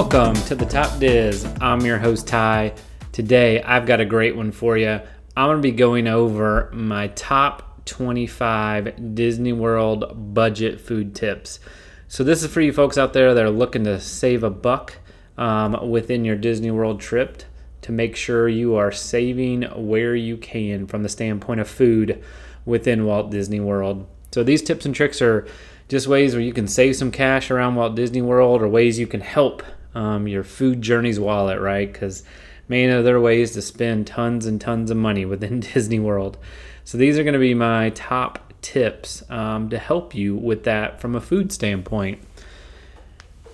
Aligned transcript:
Welcome 0.00 0.34
to 0.46 0.54
the 0.54 0.64
Top 0.64 0.98
Diz. 0.98 1.46
I'm 1.60 1.82
your 1.82 1.98
host, 1.98 2.26
Ty. 2.26 2.72
Today, 3.12 3.62
I've 3.62 3.84
got 3.84 4.00
a 4.00 4.06
great 4.06 4.34
one 4.34 4.50
for 4.50 4.78
you. 4.78 4.98
I'm 5.36 5.48
going 5.48 5.58
to 5.58 5.62
be 5.62 5.72
going 5.72 6.08
over 6.08 6.70
my 6.72 7.08
top 7.08 7.84
25 7.84 9.14
Disney 9.14 9.52
World 9.52 10.34
budget 10.34 10.80
food 10.80 11.14
tips. 11.14 11.60
So, 12.08 12.24
this 12.24 12.42
is 12.42 12.50
for 12.50 12.62
you 12.62 12.72
folks 12.72 12.96
out 12.96 13.12
there 13.12 13.34
that 13.34 13.44
are 13.44 13.50
looking 13.50 13.84
to 13.84 14.00
save 14.00 14.42
a 14.42 14.48
buck 14.48 14.96
um, 15.36 15.90
within 15.90 16.24
your 16.24 16.36
Disney 16.36 16.70
World 16.70 16.98
trip 16.98 17.42
to 17.82 17.92
make 17.92 18.16
sure 18.16 18.48
you 18.48 18.76
are 18.76 18.90
saving 18.90 19.64
where 19.64 20.16
you 20.16 20.38
can 20.38 20.86
from 20.86 21.02
the 21.02 21.10
standpoint 21.10 21.60
of 21.60 21.68
food 21.68 22.24
within 22.64 23.04
Walt 23.04 23.30
Disney 23.30 23.60
World. 23.60 24.08
So, 24.32 24.42
these 24.42 24.62
tips 24.62 24.86
and 24.86 24.94
tricks 24.94 25.20
are 25.20 25.46
just 25.88 26.08
ways 26.08 26.32
where 26.32 26.42
you 26.42 26.54
can 26.54 26.68
save 26.68 26.96
some 26.96 27.10
cash 27.10 27.50
around 27.50 27.74
Walt 27.74 27.94
Disney 27.96 28.22
World 28.22 28.62
or 28.62 28.68
ways 28.68 28.98
you 28.98 29.06
can 29.06 29.20
help 29.20 29.62
um, 29.94 30.28
your 30.28 30.44
food 30.44 30.82
journeys 30.82 31.18
wallet, 31.18 31.60
right? 31.60 31.90
Because, 31.92 32.22
man, 32.68 33.04
there 33.04 33.16
are 33.16 33.20
ways 33.20 33.52
to 33.52 33.62
spend 33.62 34.06
tons 34.06 34.46
and 34.46 34.60
tons 34.60 34.90
of 34.90 34.96
money 34.96 35.24
within 35.24 35.60
Disney 35.74 35.98
World. 35.98 36.38
So, 36.84 36.98
these 36.98 37.18
are 37.18 37.24
going 37.24 37.34
to 37.34 37.40
be 37.40 37.54
my 37.54 37.90
top 37.90 38.52
tips 38.62 39.22
um, 39.30 39.70
to 39.70 39.78
help 39.78 40.14
you 40.14 40.36
with 40.36 40.64
that 40.64 41.00
from 41.00 41.14
a 41.14 41.20
food 41.20 41.52
standpoint. 41.52 42.20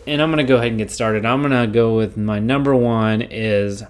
And 0.06 0.22
I'm 0.22 0.30
going 0.30 0.45
to 0.45 0.48
go 0.48 0.56
ahead 0.56 0.68
and 0.68 0.78
get 0.78 0.90
started. 0.90 1.26
I'm 1.26 1.42
going 1.42 1.52
to 1.52 1.66
go 1.66 1.96
with 1.96 2.16
my 2.16 2.38
number 2.38 2.74
one 2.74 3.23
is 3.23 3.82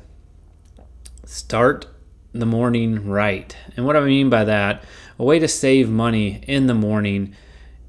start 1.24 1.86
the 2.32 2.46
morning 2.46 3.06
right. 3.06 3.54
And 3.76 3.84
what 3.84 3.96
I 3.96 4.00
mean 4.00 4.30
by 4.30 4.44
that, 4.44 4.84
a 5.18 5.24
way 5.24 5.38
to 5.38 5.48
save 5.48 5.90
money 5.90 6.42
in 6.46 6.66
the 6.66 6.74
morning 6.74 7.34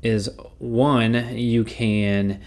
is 0.02 0.30
one, 0.58 1.38
you 1.38 1.64
can 1.64 2.42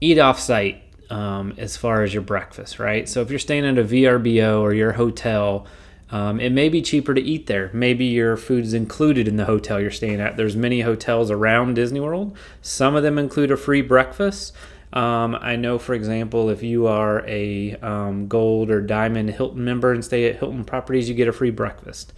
eat 0.00 0.18
off 0.18 0.38
site 0.38 0.82
um, 1.14 1.54
as 1.58 1.76
far 1.76 2.02
as 2.02 2.12
your 2.12 2.24
breakfast, 2.24 2.80
right? 2.80 3.08
So 3.08 3.22
if 3.22 3.30
you're 3.30 3.38
staying 3.38 3.64
at 3.64 3.78
a 3.78 3.84
VRBO 3.84 4.60
or 4.60 4.74
your 4.74 4.92
hotel, 4.92 5.64
um, 6.10 6.40
it 6.40 6.50
may 6.50 6.68
be 6.68 6.82
cheaper 6.82 7.14
to 7.14 7.20
eat 7.20 7.46
there. 7.46 7.70
Maybe 7.72 8.06
your 8.06 8.36
food 8.36 8.64
is 8.64 8.74
included 8.74 9.28
in 9.28 9.36
the 9.36 9.44
hotel 9.44 9.80
you're 9.80 9.92
staying 9.92 10.20
at. 10.20 10.36
There's 10.36 10.56
many 10.56 10.80
hotels 10.80 11.30
around 11.30 11.74
Disney 11.74 12.00
World. 12.00 12.36
Some 12.62 12.96
of 12.96 13.04
them 13.04 13.16
include 13.16 13.52
a 13.52 13.56
free 13.56 13.80
breakfast. 13.80 14.54
Um, 14.92 15.36
I 15.40 15.54
know, 15.54 15.78
for 15.78 15.94
example, 15.94 16.50
if 16.50 16.64
you 16.64 16.88
are 16.88 17.24
a 17.28 17.76
um, 17.76 18.26
gold 18.26 18.68
or 18.68 18.80
diamond 18.80 19.30
Hilton 19.30 19.64
member 19.64 19.92
and 19.92 20.04
stay 20.04 20.28
at 20.28 20.40
Hilton 20.40 20.64
properties, 20.64 21.08
you 21.08 21.14
get 21.14 21.28
a 21.28 21.32
free 21.32 21.52
breakfast. 21.52 22.12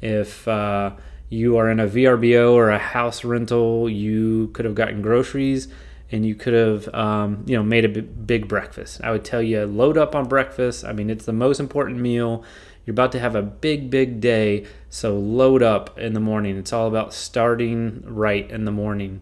If 0.00 0.48
uh, 0.48 0.96
you 1.28 1.56
are 1.56 1.70
in 1.70 1.78
a 1.78 1.86
VRBO 1.86 2.52
or 2.54 2.70
a 2.70 2.78
house 2.78 3.22
rental, 3.22 3.88
you 3.88 4.48
could 4.54 4.64
have 4.64 4.74
gotten 4.74 5.02
groceries 5.02 5.68
and 6.12 6.26
you 6.26 6.34
could 6.34 6.54
have 6.54 6.92
um, 6.94 7.44
you 7.46 7.56
know 7.56 7.62
made 7.62 7.84
a 7.84 8.02
big 8.02 8.48
breakfast. 8.48 9.00
I 9.02 9.10
would 9.10 9.24
tell 9.24 9.42
you 9.42 9.64
load 9.64 9.96
up 9.96 10.14
on 10.14 10.26
breakfast. 10.28 10.84
I 10.84 10.92
mean, 10.92 11.10
it's 11.10 11.26
the 11.26 11.32
most 11.32 11.60
important 11.60 11.98
meal. 12.00 12.44
You're 12.84 12.94
about 12.94 13.12
to 13.12 13.20
have 13.20 13.36
a 13.36 13.42
big, 13.42 13.90
big 13.90 14.20
day, 14.20 14.66
so 14.88 15.16
load 15.16 15.62
up 15.62 15.98
in 15.98 16.14
the 16.14 16.20
morning. 16.20 16.56
It's 16.56 16.72
all 16.72 16.88
about 16.88 17.12
starting 17.12 18.02
right 18.06 18.48
in 18.50 18.64
the 18.64 18.72
morning. 18.72 19.20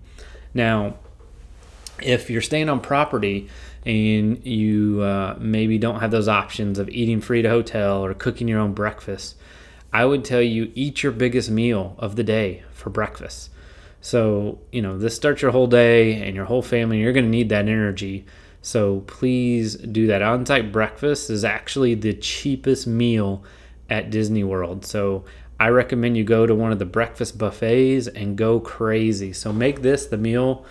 Now, 0.55 0.95
if 2.01 2.31
you're 2.31 2.41
staying 2.41 2.69
on 2.69 2.81
property 2.81 3.49
and 3.85 4.45
you 4.47 5.03
uh, 5.03 5.37
maybe 5.39 5.77
don't 5.79 6.01
have 6.01 6.11
those 6.11 6.29
options 6.29 6.79
of 6.79 6.89
eating 6.91 7.21
free 7.21 7.41
at 7.41 7.47
a 7.47 7.51
hotel 7.51 8.05
or 8.05 8.15
cooking 8.15 8.49
your 8.49 8.61
own 8.61 8.73
breakfast, 8.73 9.37
I 9.93 10.05
would 10.05 10.25
tell 10.25 10.43
you 10.43 10.71
eat 10.75 11.03
your 11.03 11.13
biggest 11.13 11.51
meal 11.51 11.97
of 11.99 12.17
the 12.17 12.25
day 12.25 12.63
for 12.73 12.91
breakfast. 12.91 13.51
So, 14.01 14.61
you 14.73 14.83
know, 14.83 14.99
this 14.99 15.17
starts 15.17 15.43
your 15.43 15.51
whole 15.51 15.67
day 15.67 16.23
and 16.23 16.35
your 16.35 16.45
whole 16.45 16.63
family. 16.63 17.01
You're 17.01 17.13
going 17.13 17.25
to 17.25 17.31
need 17.31 17.49
that 17.49 17.69
energy. 17.69 18.25
So, 18.63 19.01
please 19.01 19.77
do 19.77 20.07
that. 20.09 20.23
On 20.23 20.45
site 20.47 20.73
breakfast 20.73 21.31
is 21.31 21.45
actually 21.45 21.95
the 21.95 22.15
cheapest 22.15 22.87
meal 22.87 23.43
at 23.91 24.11
Disney 24.11 24.45
World. 24.45 24.85
So, 24.85 25.25
I 25.61 25.69
recommend 25.69 26.17
you 26.17 26.25
go 26.25 26.47
to 26.47 26.55
one 26.55 26.71
of 26.71 26.79
the 26.79 26.85
breakfast 26.85 27.37
buffets 27.37 28.07
and 28.07 28.37
go 28.37 28.61
crazy. 28.61 29.33
So, 29.33 29.53
make 29.53 29.83
this 29.83 30.07
the 30.07 30.19
meal 30.19 30.65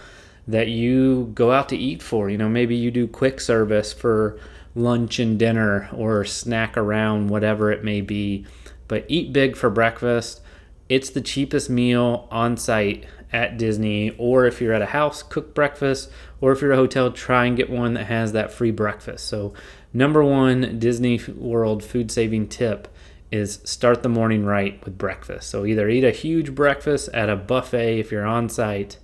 that 0.48 0.70
you 0.70 1.32
go 1.36 1.52
out 1.52 1.70
to 1.70 1.78
eat 1.78 2.02
for. 2.02 2.30
You 2.30 2.38
know, 2.38 2.50
maybe 2.50 2.76
you 2.76 2.92
do 2.92 3.08
quick 3.08 3.42
service 3.42 3.92
for 3.92 4.40
lunch 4.76 5.20
and 5.20 5.38
dinner 5.38 5.90
or 5.94 6.24
snack 6.24 6.78
around, 6.78 7.28
whatever 7.30 7.72
it 7.72 7.84
may 7.84 8.00
be 8.00 8.46
but 8.88 9.06
eat 9.08 9.34
big 9.34 9.56
for 9.56 9.70
breakfast. 9.70 10.42
It's 10.90 11.10
the 11.10 11.22
cheapest 11.22 11.70
meal 11.70 12.28
on 12.32 12.58
site 12.58 13.06
at 13.32 13.58
Disney, 13.58 14.16
or 14.18 14.46
if 14.46 14.62
you're 14.62 14.74
at 14.74 14.82
a 14.82 14.88
house, 14.88 15.22
cook 15.24 15.54
breakfast, 15.54 16.10
or 16.40 16.52
if 16.52 16.62
you're 16.62 16.72
a 16.72 16.78
hotel, 16.78 17.12
try 17.12 17.46
and 17.46 17.58
get 17.58 17.70
one 17.70 17.94
that 17.96 18.06
has 18.06 18.32
that 18.32 18.52
free 18.52 18.72
breakfast. 18.72 19.28
So, 19.28 19.54
number 19.94 20.24
one 20.24 20.80
Disney 20.80 21.20
World 21.36 21.84
food 21.84 22.12
saving 22.12 22.48
tip 22.48 22.88
is 23.32 23.60
start 23.66 24.04
the 24.04 24.10
morning 24.10 24.46
right 24.46 24.84
with 24.86 24.98
breakfast. 24.98 25.50
So, 25.50 25.66
either 25.66 25.90
eat 25.90 26.04
a 26.04 26.12
huge 26.12 26.56
breakfast 26.56 27.10
at 27.14 27.30
a 27.30 27.36
buffet 27.36 28.00
if 28.00 28.12
you're 28.12 28.26
on 28.26 28.48
site, 28.50 28.98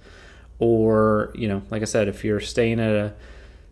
or, 0.59 1.31
you 1.35 1.47
know, 1.47 1.63
like 1.69 1.81
I 1.81 1.85
said, 1.85 2.07
if 2.07 2.23
you're 2.23 2.39
staying 2.39 2.79
at 2.79 2.91
a 2.91 3.13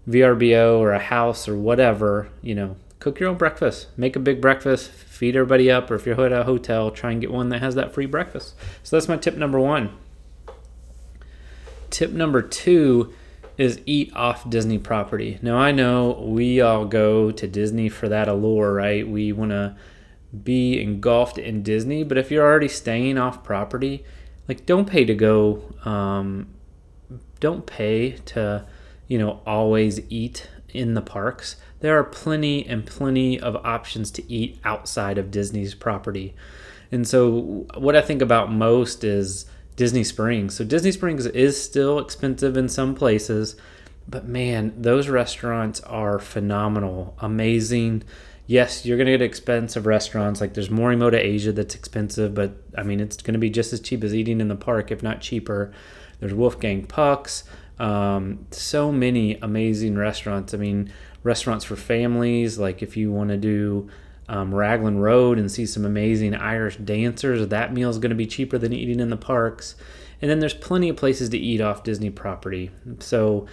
VRBO 0.09 0.79
or 0.79 0.91
a 0.91 0.99
house 0.99 1.47
or 1.47 1.55
whatever, 1.55 2.27
you 2.41 2.55
know, 2.55 2.75
cook 2.99 3.19
your 3.19 3.29
own 3.29 3.37
breakfast. 3.37 3.87
Make 3.97 4.15
a 4.15 4.19
big 4.19 4.41
breakfast, 4.41 4.91
feed 4.91 5.35
everybody 5.35 5.71
up, 5.71 5.89
or 5.89 5.95
if 5.95 6.05
you're 6.05 6.19
at 6.25 6.31
a 6.33 6.43
hotel, 6.43 6.91
try 6.91 7.11
and 7.11 7.21
get 7.21 7.31
one 7.31 7.49
that 7.49 7.59
has 7.59 7.75
that 7.75 7.93
free 7.93 8.05
breakfast. 8.05 8.55
So 8.83 8.95
that's 8.95 9.07
my 9.07 9.17
tip 9.17 9.35
number 9.37 9.59
one. 9.59 9.91
Tip 12.01 12.13
number 12.13 12.41
two 12.41 13.13
is 13.59 13.79
eat 13.85 14.11
off 14.15 14.49
Disney 14.49 14.79
property. 14.79 15.37
Now 15.43 15.59
I 15.59 15.71
know 15.71 16.19
we 16.25 16.59
all 16.59 16.85
go 16.85 17.29
to 17.29 17.47
Disney 17.47 17.89
for 17.89 18.09
that 18.09 18.27
allure, 18.27 18.73
right? 18.73 19.07
We 19.07 19.31
want 19.31 19.51
to 19.51 19.75
be 20.43 20.81
engulfed 20.81 21.37
in 21.37 21.61
Disney, 21.61 22.03
but 22.03 22.17
if 22.17 22.31
you're 22.31 22.43
already 22.43 22.69
staying 22.69 23.19
off 23.19 23.43
property, 23.43 24.03
like 24.47 24.65
don't 24.65 24.89
pay 24.89 25.05
to 25.05 25.13
go 25.13 25.61
um, 25.85 26.47
don't 27.39 27.67
pay 27.67 28.13
to 28.33 28.65
you 29.07 29.19
know 29.19 29.41
always 29.45 29.99
eat 30.09 30.49
in 30.69 30.95
the 30.95 31.03
parks 31.03 31.57
there 31.81 31.99
are 31.99 32.03
plenty 32.03 32.65
and 32.65 32.87
plenty 32.87 33.39
of 33.39 33.55
options 33.57 34.09
to 34.11 34.31
eat 34.31 34.57
outside 34.63 35.19
of 35.19 35.29
Disney's 35.29 35.75
property. 35.75 36.33
And 36.91 37.07
so, 37.07 37.67
what 37.75 37.95
I 37.95 38.01
think 38.01 38.21
about 38.21 38.51
most 38.51 39.03
is 39.03 39.45
Disney 39.75 40.03
Springs. 40.03 40.55
So, 40.55 40.63
Disney 40.63 40.91
Springs 40.91 41.25
is 41.25 41.61
still 41.61 41.99
expensive 41.99 42.57
in 42.57 42.69
some 42.69 42.95
places, 42.95 43.55
but 44.07 44.25
man, 44.25 44.73
those 44.77 45.07
restaurants 45.07 45.79
are 45.81 46.19
phenomenal, 46.19 47.15
amazing. 47.19 48.03
Yes, 48.47 48.85
you're 48.85 48.97
going 48.97 49.07
to 49.07 49.13
get 49.13 49.21
expensive 49.21 49.85
restaurants. 49.85 50.41
Like 50.41 50.53
there's 50.53 50.69
Morimoto 50.69 51.17
Asia 51.17 51.51
that's 51.51 51.75
expensive, 51.75 52.33
but 52.33 52.51
I 52.77 52.83
mean, 52.83 52.99
it's 52.99 53.17
going 53.17 53.33
to 53.33 53.39
be 53.39 53.49
just 53.49 53.71
as 53.71 53.79
cheap 53.79 54.03
as 54.03 54.13
eating 54.13 54.41
in 54.41 54.49
the 54.49 54.55
park, 54.55 54.91
if 54.91 55.01
not 55.01 55.21
cheaper. 55.21 55.71
There's 56.19 56.33
Wolfgang 56.33 56.85
Puck's. 56.85 57.45
Um, 57.79 58.45
so 58.51 58.91
many 58.91 59.37
amazing 59.41 59.97
restaurants. 59.97 60.53
I 60.53 60.57
mean, 60.57 60.91
restaurants 61.23 61.65
for 61.65 61.75
families. 61.75 62.59
Like 62.59 62.81
if 62.83 62.97
you 62.97 63.11
want 63.11 63.29
to 63.29 63.37
do 63.37 63.89
um, 64.31 64.55
Raglan 64.55 64.99
Road 64.99 65.37
and 65.37 65.51
see 65.51 65.65
some 65.65 65.83
amazing 65.83 66.33
Irish 66.33 66.77
dancers, 66.77 67.45
that 67.49 67.73
meal 67.73 67.89
is 67.89 67.99
going 67.99 68.11
to 68.11 68.15
be 68.15 68.25
cheaper 68.25 68.57
than 68.57 68.71
eating 68.71 69.01
in 69.01 69.09
the 69.09 69.17
parks. 69.17 69.75
And 70.21 70.31
then 70.31 70.39
there's 70.39 70.53
plenty 70.53 70.87
of 70.87 70.95
places 70.95 71.27
to 71.29 71.37
eat 71.37 71.59
off 71.59 71.83
Disney 71.83 72.09
property. 72.09 72.71
So 72.99 73.45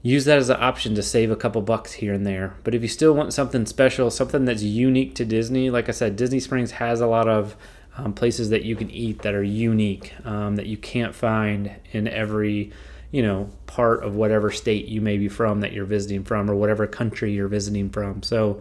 use 0.00 0.26
that 0.26 0.38
as 0.38 0.48
an 0.48 0.62
option 0.62 0.94
to 0.94 1.02
save 1.02 1.32
a 1.32 1.36
couple 1.36 1.60
bucks 1.60 1.94
here 1.94 2.12
and 2.12 2.24
there. 2.24 2.54
But 2.62 2.76
if 2.76 2.82
you 2.82 2.88
still 2.88 3.14
want 3.14 3.34
something 3.34 3.66
special, 3.66 4.12
something 4.12 4.44
that's 4.44 4.62
unique 4.62 5.16
to 5.16 5.24
Disney, 5.24 5.70
like 5.70 5.88
I 5.88 5.92
said, 5.92 6.14
Disney 6.14 6.38
Springs 6.38 6.70
has 6.72 7.00
a 7.00 7.08
lot 7.08 7.28
of 7.28 7.56
um, 7.96 8.12
places 8.12 8.50
that 8.50 8.62
you 8.62 8.76
can 8.76 8.90
eat 8.92 9.22
that 9.22 9.34
are 9.34 9.42
unique 9.42 10.14
um, 10.24 10.54
that 10.54 10.66
you 10.66 10.76
can't 10.76 11.16
find 11.16 11.74
in 11.90 12.06
every 12.06 12.70
you 13.10 13.22
know, 13.22 13.48
part 13.66 14.02
of 14.02 14.16
whatever 14.16 14.50
state 14.50 14.86
you 14.86 15.00
may 15.00 15.16
be 15.16 15.28
from 15.28 15.60
that 15.60 15.72
you're 15.72 15.84
visiting 15.84 16.24
from 16.24 16.50
or 16.50 16.56
whatever 16.56 16.84
country 16.84 17.32
you're 17.32 17.46
visiting 17.46 17.88
from. 17.88 18.24
So, 18.24 18.60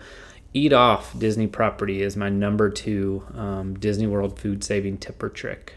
eat 0.53 0.73
off 0.73 1.17
Disney 1.17 1.47
property 1.47 2.01
is 2.01 2.15
my 2.15 2.29
number 2.29 2.69
two 2.69 3.25
um, 3.35 3.77
Disney 3.79 4.07
World 4.07 4.39
food 4.39 4.63
saving 4.63 4.97
tip 4.97 5.21
or 5.21 5.29
trick. 5.29 5.73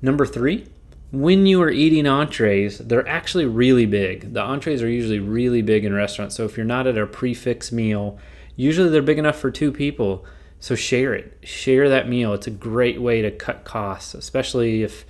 Number 0.00 0.26
three, 0.26 0.66
when 1.10 1.46
you 1.46 1.62
are 1.62 1.70
eating 1.70 2.06
entrees, 2.06 2.78
they're 2.78 3.06
actually 3.08 3.46
really 3.46 3.86
big. 3.86 4.34
The 4.34 4.42
entrees 4.42 4.82
are 4.82 4.88
usually 4.88 5.20
really 5.20 5.62
big 5.62 5.84
in 5.84 5.94
restaurants. 5.94 6.34
So 6.34 6.44
if 6.44 6.56
you're 6.56 6.66
not 6.66 6.86
at 6.86 6.98
a 6.98 7.06
prix 7.06 7.34
fixe 7.34 7.72
meal, 7.72 8.18
usually 8.56 8.90
they're 8.90 9.02
big 9.02 9.18
enough 9.18 9.38
for 9.38 9.50
two 9.50 9.72
people. 9.72 10.24
So 10.60 10.74
share 10.74 11.14
it. 11.14 11.38
Share 11.42 11.88
that 11.88 12.08
meal. 12.08 12.32
It's 12.34 12.46
a 12.46 12.50
great 12.50 13.00
way 13.00 13.22
to 13.22 13.30
cut 13.30 13.64
costs, 13.64 14.14
especially 14.14 14.82
if 14.82 15.04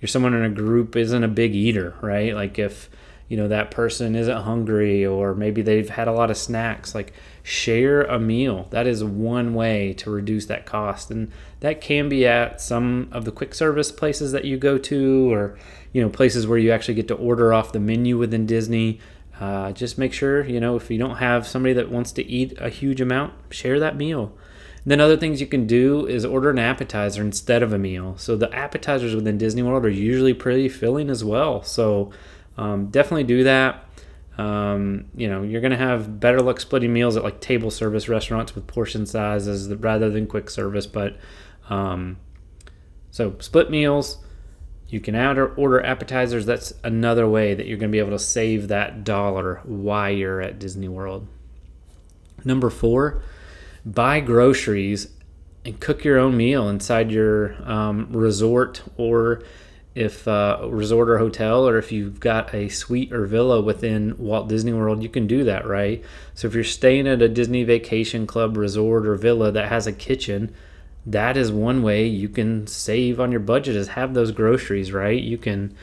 you're 0.00 0.08
someone 0.08 0.34
in 0.34 0.44
a 0.44 0.50
group 0.50 0.96
isn't 0.96 1.24
a 1.24 1.28
big 1.28 1.54
eater, 1.54 1.94
right? 2.00 2.34
Like 2.34 2.58
if 2.58 2.88
you 3.28 3.36
know 3.36 3.48
that 3.48 3.70
person 3.70 4.16
isn't 4.16 4.42
hungry 4.42 5.04
or 5.04 5.34
maybe 5.34 5.60
they've 5.62 5.90
had 5.90 6.08
a 6.08 6.12
lot 6.12 6.30
of 6.30 6.36
snacks, 6.36 6.94
like 6.94 7.12
share 7.42 8.02
a 8.02 8.18
meal. 8.18 8.66
That 8.70 8.86
is 8.86 9.04
one 9.04 9.54
way 9.54 9.92
to 9.94 10.10
reduce 10.10 10.46
that 10.46 10.66
cost, 10.66 11.10
and 11.10 11.30
that 11.60 11.80
can 11.80 12.08
be 12.08 12.26
at 12.26 12.60
some 12.60 13.08
of 13.12 13.24
the 13.24 13.32
quick 13.32 13.54
service 13.54 13.92
places 13.92 14.32
that 14.32 14.44
you 14.44 14.56
go 14.56 14.78
to, 14.78 15.32
or 15.32 15.58
you 15.92 16.02
know 16.02 16.08
places 16.08 16.46
where 16.46 16.58
you 16.58 16.70
actually 16.70 16.94
get 16.94 17.08
to 17.08 17.14
order 17.14 17.52
off 17.52 17.72
the 17.72 17.80
menu 17.80 18.18
within 18.18 18.46
Disney. 18.46 19.00
uh, 19.40 19.72
just 19.72 19.98
make 19.98 20.12
sure 20.12 20.44
you 20.44 20.60
know 20.60 20.76
if 20.76 20.90
you 20.90 20.98
don't 20.98 21.16
have 21.16 21.46
somebody 21.46 21.72
that 21.74 21.90
wants 21.90 22.12
to 22.12 22.26
eat 22.26 22.54
a 22.58 22.68
huge 22.68 23.00
amount, 23.00 23.32
share 23.50 23.78
that 23.78 23.96
meal. 23.96 24.32
And 24.84 24.92
then 24.92 25.00
other 25.00 25.16
things 25.16 25.40
you 25.40 25.46
can 25.46 25.66
do 25.66 26.06
is 26.06 26.24
order 26.24 26.50
an 26.50 26.58
appetizer 26.58 27.20
instead 27.20 27.62
of 27.62 27.72
a 27.72 27.78
meal. 27.78 28.16
So 28.16 28.36
the 28.36 28.52
appetizers 28.54 29.14
within 29.14 29.36
Disney 29.36 29.62
World 29.62 29.84
are 29.84 29.90
usually 29.90 30.34
pretty 30.34 30.68
filling 30.68 31.10
as 31.10 31.22
well. 31.22 31.62
So 31.62 32.10
um, 32.58 32.88
definitely 32.88 33.24
do 33.24 33.44
that. 33.44 33.84
Um, 34.36 35.06
you 35.16 35.28
know, 35.28 35.42
you're 35.42 35.60
going 35.60 35.72
to 35.72 35.76
have 35.76 36.20
better 36.20 36.40
luck 36.40 36.60
splitting 36.60 36.92
meals 36.92 37.16
at 37.16 37.24
like 37.24 37.40
table 37.40 37.70
service 37.70 38.08
restaurants 38.08 38.54
with 38.54 38.66
portion 38.66 39.06
sizes 39.06 39.72
rather 39.74 40.10
than 40.10 40.26
quick 40.26 40.50
service. 40.50 40.86
But 40.86 41.16
um, 41.70 42.18
so 43.10 43.36
split 43.38 43.70
meals, 43.70 44.18
you 44.88 45.00
can 45.00 45.14
add 45.14 45.38
or 45.38 45.54
order 45.54 45.84
appetizers. 45.84 46.46
That's 46.46 46.72
another 46.84 47.28
way 47.28 47.54
that 47.54 47.66
you're 47.66 47.78
going 47.78 47.90
to 47.90 47.92
be 47.92 48.00
able 48.00 48.10
to 48.10 48.18
save 48.18 48.68
that 48.68 49.04
dollar 49.04 49.60
while 49.64 50.10
you're 50.10 50.40
at 50.40 50.58
Disney 50.58 50.88
World. 50.88 51.26
Number 52.44 52.70
four, 52.70 53.22
buy 53.84 54.20
groceries 54.20 55.08
and 55.64 55.80
cook 55.80 56.04
your 56.04 56.18
own 56.18 56.36
meal 56.36 56.68
inside 56.68 57.10
your 57.10 57.56
um, 57.70 58.12
resort 58.12 58.82
or 58.96 59.42
if 59.98 60.28
uh, 60.28 60.60
resort 60.70 61.10
or 61.10 61.18
hotel 61.18 61.68
or 61.68 61.76
if 61.76 61.90
you've 61.90 62.20
got 62.20 62.54
a 62.54 62.68
suite 62.68 63.12
or 63.12 63.26
villa 63.26 63.60
within 63.60 64.16
Walt 64.16 64.48
Disney 64.48 64.72
World, 64.72 65.02
you 65.02 65.08
can 65.08 65.26
do 65.26 65.42
that, 65.42 65.66
right? 65.66 66.04
So 66.34 66.46
if 66.46 66.54
you're 66.54 66.62
staying 66.62 67.08
at 67.08 67.20
a 67.20 67.28
Disney 67.28 67.64
Vacation 67.64 68.24
Club 68.24 68.56
resort 68.56 69.08
or 69.08 69.16
villa 69.16 69.50
that 69.50 69.68
has 69.68 69.88
a 69.88 69.92
kitchen, 69.92 70.54
that 71.04 71.36
is 71.36 71.50
one 71.50 71.82
way 71.82 72.06
you 72.06 72.28
can 72.28 72.68
save 72.68 73.18
on 73.18 73.32
your 73.32 73.40
budget 73.40 73.74
is 73.74 73.88
have 73.88 74.14
those 74.14 74.30
groceries, 74.30 74.92
right? 74.92 75.20
You 75.20 75.36
can 75.36 75.74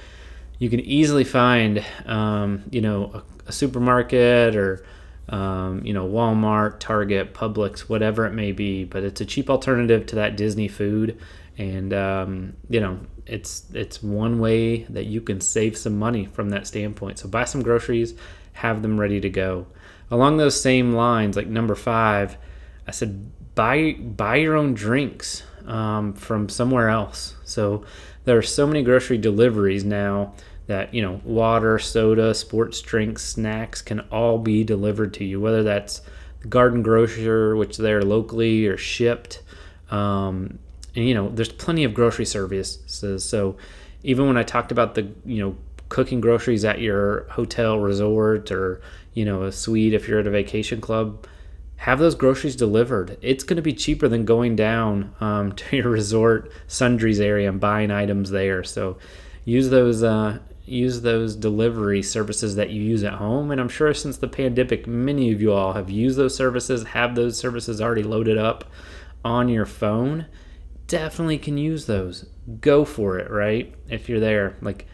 you 0.59 0.69
can 0.69 0.79
easily 0.79 1.25
find 1.25 1.83
um, 2.05 2.63
you 2.71 2.79
know 2.79 3.11
a, 3.13 3.49
a 3.49 3.51
supermarket 3.51 4.55
or 4.55 4.85
um, 5.27 5.85
you 5.85 5.91
know 5.91 6.07
Walmart, 6.07 6.79
Target, 6.79 7.33
Publix, 7.33 7.81
whatever 7.81 8.25
it 8.25 8.33
may 8.33 8.53
be, 8.53 8.85
but 8.85 9.03
it's 9.03 9.19
a 9.19 9.25
cheap 9.25 9.49
alternative 9.49 10.05
to 10.05 10.15
that 10.15 10.37
Disney 10.37 10.69
food 10.69 11.19
and 11.57 11.93
um, 11.93 12.53
you 12.69 12.79
know 12.79 12.99
it's 13.25 13.65
it's 13.73 14.03
one 14.03 14.39
way 14.39 14.83
that 14.83 15.05
you 15.05 15.21
can 15.21 15.41
save 15.41 15.77
some 15.77 15.97
money 15.97 16.25
from 16.25 16.49
that 16.49 16.67
standpoint. 16.67 17.19
So 17.19 17.27
buy 17.27 17.45
some 17.45 17.61
groceries 17.63 18.13
have 18.53 18.81
them 18.81 18.99
ready 18.99 19.19
to 19.19 19.29
go. 19.29 19.67
Along 20.11 20.37
those 20.37 20.59
same 20.59 20.93
lines 20.93 21.35
like 21.35 21.47
number 21.47 21.75
five 21.75 22.37
i 22.87 22.91
said 22.91 23.31
buy 23.55 23.93
buy 23.93 24.35
your 24.35 24.55
own 24.55 24.73
drinks 24.73 25.43
um, 25.65 26.13
from 26.13 26.49
somewhere 26.49 26.89
else. 26.89 27.35
So 27.43 27.85
there 28.25 28.37
are 28.37 28.43
so 28.43 28.67
many 28.67 28.83
grocery 28.83 29.17
deliveries 29.17 29.83
now 29.83 30.33
that 30.67 30.93
you 30.93 31.01
know 31.01 31.21
water 31.23 31.79
soda 31.79 32.33
sports 32.33 32.81
drinks 32.81 33.23
snacks 33.23 33.81
can 33.81 34.01
all 34.11 34.39
be 34.39 34.63
delivered 34.63 35.13
to 35.13 35.23
you 35.23 35.39
whether 35.39 35.61
that's 35.61 36.01
garden 36.49 36.81
grocer 36.81 37.55
which 37.55 37.77
they're 37.77 38.03
locally 38.03 38.67
or 38.67 38.77
shipped. 38.77 39.41
Um, 39.89 40.59
and 40.95 41.07
you 41.07 41.13
know 41.13 41.29
there's 41.29 41.51
plenty 41.51 41.83
of 41.83 41.93
grocery 41.93 42.25
services. 42.25 43.23
So 43.23 43.57
even 44.03 44.27
when 44.27 44.37
i 44.37 44.43
talked 44.43 44.71
about 44.71 44.95
the 44.95 45.11
you 45.25 45.41
know 45.41 45.57
cooking 45.89 46.21
groceries 46.21 46.63
at 46.65 46.79
your 46.79 47.27
hotel 47.29 47.79
resort 47.79 48.51
or 48.51 48.81
you 49.13 49.25
know 49.25 49.43
a 49.43 49.51
suite 49.51 49.93
if 49.93 50.07
you're 50.07 50.19
at 50.19 50.27
a 50.27 50.31
vacation 50.31 50.81
club 50.81 51.27
have 51.77 51.99
those 51.99 52.15
groceries 52.15 52.55
delivered. 52.55 53.17
It's 53.21 53.43
going 53.43 53.57
to 53.57 53.61
be 53.61 53.73
cheaper 53.73 54.07
than 54.07 54.25
going 54.25 54.55
down 54.55 55.13
um, 55.19 55.51
to 55.55 55.77
your 55.77 55.89
resort 55.89 56.51
sundries 56.67 57.19
area 57.19 57.49
and 57.49 57.59
buying 57.59 57.91
items 57.91 58.29
there. 58.29 58.63
So 58.63 58.97
use 59.43 59.69
those 59.69 60.01
uh, 60.01 60.39
use 60.65 61.01
those 61.01 61.35
delivery 61.35 62.01
services 62.01 62.55
that 62.55 62.71
you 62.71 62.81
use 62.81 63.03
at 63.03 63.13
home. 63.13 63.51
And 63.51 63.61
i'm 63.61 63.69
sure 63.69 63.93
since 63.93 64.17
the 64.17 64.27
pandemic 64.27 64.87
many 64.87 65.31
of 65.31 65.41
you 65.41 65.53
all 65.53 65.73
have 65.73 65.89
used 65.89 66.17
those 66.17 66.35
services 66.35 66.83
have 66.85 67.15
those 67.15 67.37
services 67.37 67.81
already 67.81 68.03
loaded 68.03 68.37
up 68.37 68.65
on 69.23 69.49
your 69.49 69.65
phone 69.65 70.25
definitely 70.87 71.37
can 71.37 71.57
use 71.57 71.85
those. 71.85 72.25
Go 72.61 72.85
for 72.85 73.17
it, 73.17 73.29
right? 73.29 73.73
If 73.89 74.09
you're 74.09 74.19
there, 74.19 74.55
like 74.61 74.85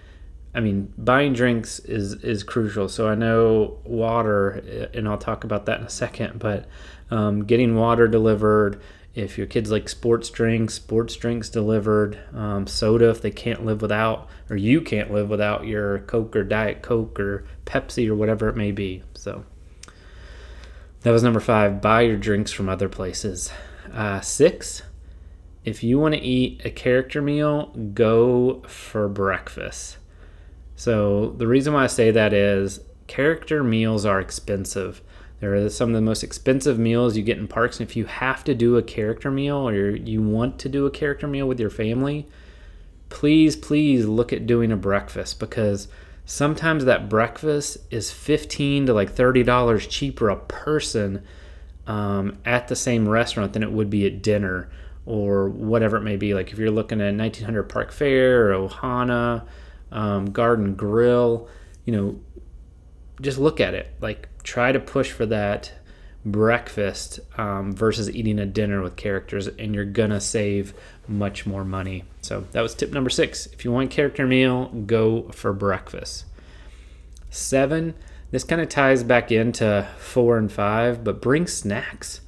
I 0.54 0.60
mean, 0.60 0.94
buying 0.98 1.34
drinks 1.34 1.80
is 1.80 2.14
is 2.24 2.44
crucial. 2.44 2.90
So 2.90 3.08
I 3.08 3.16
know 3.16 3.80
water, 3.84 4.90
and 4.94 5.08
I'll 5.08 5.18
talk 5.18 5.44
about 5.44 5.66
that 5.66 5.80
in 5.80 5.86
a 5.86 5.90
second. 5.90 6.40
But 6.40 6.68
um, 7.10 7.46
getting 7.46 7.76
water 7.76 8.08
delivered, 8.08 8.82
if 9.16 9.38
your 9.38 9.48
kids 9.48 9.72
like 9.72 9.88
sports 9.88 10.30
drinks, 10.30 10.74
sports 10.74 11.16
drinks 11.16 11.50
delivered, 11.50 12.20
um, 12.34 12.68
soda 12.68 13.10
if 13.10 13.22
they 13.22 13.32
can't 13.32 13.66
live 13.66 13.82
without, 13.82 14.28
or 14.50 14.58
you 14.58 14.82
can't 14.82 15.12
live 15.12 15.30
without 15.30 15.66
your 15.66 16.00
Coke 16.00 16.36
or 16.36 16.44
Diet 16.44 16.82
Coke 16.82 17.20
or 17.20 17.46
Pepsi 17.66 18.10
or 18.10 18.16
whatever 18.16 18.50
it 18.50 18.58
may 18.58 18.72
be. 18.72 19.04
So 19.14 19.46
that 21.02 21.12
was 21.12 21.24
number 21.24 21.40
five. 21.40 21.82
Buy 21.82 22.02
your 22.02 22.18
drinks 22.18 22.52
from 22.52 22.68
other 22.68 22.90
places. 22.90 23.52
Uh, 23.94 24.20
six 24.20 24.84
if 25.64 25.84
you 25.84 26.00
want 26.00 26.16
to 26.16 26.22
eat 26.22 26.62
a 26.66 26.70
character 26.72 27.22
meal, 27.22 27.68
go 27.94 28.62
for 28.68 29.08
breakfast. 29.08 29.98
So, 30.76 31.36
the 31.38 31.48
reason 31.48 31.74
why 31.74 31.84
I 31.84 31.88
say 31.88 32.10
that 32.12 32.34
is 32.34 32.80
character 33.08 33.64
meals 33.64 34.06
are 34.06 34.20
expensive. 34.20 35.02
They're 35.40 35.70
some 35.70 35.90
of 35.90 35.96
the 35.96 36.02
most 36.02 36.24
expensive 36.24 36.80
meals 36.80 37.18
you 37.18 37.24
get 37.24 37.38
in 37.38 37.48
parks. 37.48 37.80
And 37.80 37.90
if 37.90 37.96
you 37.96 38.06
have 38.06 38.44
to 38.44 38.56
do 38.56 38.78
a 38.78 38.84
character 38.84 39.30
meal 39.30 39.68
or 39.68 39.90
you 39.90 40.22
want 40.22 40.60
to 40.60 40.70
do 40.70 40.86
a 40.86 40.92
character 40.92 41.28
meal 41.28 41.48
with 41.48 41.60
your 41.60 41.70
family, 41.70 42.28
please, 43.10 43.56
please 43.56 44.06
look 44.06 44.32
at 44.32 44.48
doing 44.48 44.72
a 44.72 44.78
breakfast 44.78 45.40
because 45.40 45.88
sometimes 46.26 46.86
that 46.86 47.10
breakfast 47.10 47.78
is 47.90 48.12
15 48.12 48.86
to 48.86 48.94
like 48.94 49.16
$30 49.16 49.90
cheaper 49.90 50.30
a 50.30 50.38
person 50.38 51.24
um, 51.88 52.38
at 52.46 52.68
the 52.68 52.76
same 52.76 53.10
restaurant 53.10 53.54
than 53.54 53.64
it 53.64 53.72
would 53.72 53.90
be 53.90 54.06
at 54.06 54.22
dinner 54.22 54.70
or 55.06 55.50
whatever 55.50 55.98
it 55.98 56.02
may 56.02 56.18
be. 56.18 56.34
Like 56.34 56.52
if 56.52 56.60
you're 56.60 56.72
looking 56.72 57.02
at 57.02 57.16
1900 57.16 57.64
Park 57.64 57.92
Fare 57.92 58.52
or 58.52 58.68
Ohana, 58.68 59.46
um, 59.92 60.28
Garden 60.32 60.76
Grill, 60.76 61.50
you 61.86 61.94
know, 61.94 62.20
just 63.22 63.38
look 63.38 63.60
at 63.60 63.74
it. 63.74 63.94
Like 64.00 64.30
try 64.44 64.72
to 64.72 64.80
push 64.80 65.12
for 65.12 65.26
that 65.28 65.74
breakfast 66.24 67.20
um, 67.38 67.74
versus 67.74 68.10
eating 68.10 68.40
a 68.40 68.46
dinner 68.46 68.82
with 68.82 68.96
characters, 68.96 69.48
and 69.48 69.74
you're 69.74 69.86
gonna 69.86 70.22
save 70.22 70.74
much 71.08 71.46
more 71.46 71.66
money. 71.66 72.04
So 72.22 72.46
that 72.52 72.62
was 72.62 72.76
tip 72.76 72.92
number 72.92 73.10
six. 73.10 73.48
If 73.48 73.66
you 73.66 73.72
want 73.72 73.92
character 73.92 74.28
meal, 74.28 74.68
go 74.68 75.30
for 75.30 75.54
breakfast. 75.54 76.26
Seven. 77.30 77.96
This 78.30 78.44
kind 78.46 78.62
of 78.62 78.70
ties 78.70 79.04
back 79.04 79.30
into 79.30 79.88
four 79.98 80.38
and 80.38 80.50
five, 80.50 81.04
but 81.04 81.22
bring 81.22 81.48
snacks. 81.48 82.22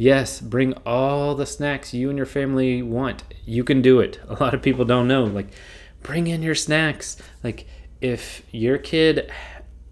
Yes, 0.00 0.40
bring 0.40 0.74
all 0.86 1.34
the 1.34 1.44
snacks 1.44 1.92
you 1.92 2.08
and 2.08 2.16
your 2.16 2.24
family 2.24 2.82
want. 2.82 3.24
You 3.44 3.64
can 3.64 3.82
do 3.82 3.98
it. 3.98 4.20
A 4.28 4.34
lot 4.34 4.54
of 4.54 4.62
people 4.62 4.84
don't 4.84 5.08
know. 5.08 5.24
Like, 5.24 5.48
bring 6.04 6.28
in 6.28 6.40
your 6.40 6.54
snacks. 6.54 7.16
Like, 7.42 7.66
if 8.00 8.42
your 8.52 8.78
kid 8.78 9.28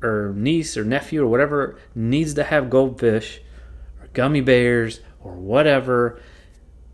or 0.01 0.33
niece 0.37 0.77
or 0.77 0.85
nephew 0.85 1.25
or 1.25 1.27
whatever 1.27 1.77
needs 1.93 2.35
to 2.35 2.45
have 2.45 2.71
goldfish 2.71 3.41
or 4.01 4.07
gummy 4.13 4.41
bears 4.41 5.01
or 5.21 5.33
whatever, 5.33 6.21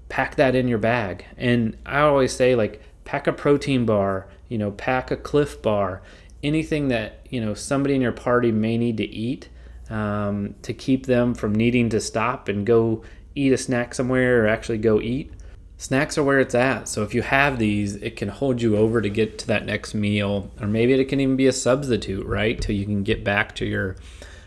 pack 0.09 0.37
that 0.37 0.54
in 0.54 0.66
your 0.66 0.78
bag. 0.78 1.26
And 1.37 1.76
I 1.85 2.00
always 2.00 2.35
say, 2.35 2.54
like, 2.54 2.81
pack 3.04 3.26
a 3.26 3.33
protein 3.35 3.85
bar, 3.85 4.26
you 4.49 4.57
know, 4.57 4.71
pack 4.71 5.11
a 5.11 5.16
Clif 5.19 5.61
bar, 5.61 6.00
anything 6.42 6.88
that, 6.88 7.26
you 7.28 7.45
know, 7.45 7.52
somebody 7.52 7.95
in 7.95 8.00
your 8.00 8.12
party 8.12 8.50
may 8.50 8.78
need 8.78 8.97
to 8.97 9.04
eat 9.04 9.50
um, 9.92 10.54
to 10.62 10.72
keep 10.72 11.06
them 11.06 11.34
from 11.34 11.54
needing 11.54 11.90
to 11.90 12.00
stop 12.00 12.49
and 12.49 12.66
go 12.66 13.02
eat 13.34 13.52
a 13.52 13.58
snack 13.58 13.94
somewhere 13.94 14.42
or 14.42 14.49
actually 14.49 14.78
go 14.78 15.00
eat. 15.00 15.32
Snacks 15.76 16.16
are 16.16 16.25
where 16.25 16.40
it's 16.40 16.54
at. 16.54 16.88
So 16.88 17.02
if 17.02 17.14
you 17.14 17.22
have 17.22 17.58
these, 17.58 17.96
it 17.96 18.16
can 18.16 18.28
hold 18.28 18.62
you 18.62 18.76
over 18.76 19.02
to 19.02 19.11
get 19.11 19.38
to 19.40 19.46
that 19.49 19.66
next 19.66 19.94
meal, 19.94 20.50
or 20.61 20.66
maybe 20.66 20.92
it 20.94 21.04
can 21.06 21.20
even 21.20 21.37
be 21.37 21.46
a 21.46 21.52
substitute, 21.52 22.25
right? 22.25 22.61
Till 22.61 22.75
you 22.75 22.84
can 22.84 23.02
get 23.02 23.25
back 23.25 23.54
to 23.56 23.66
your 23.66 23.96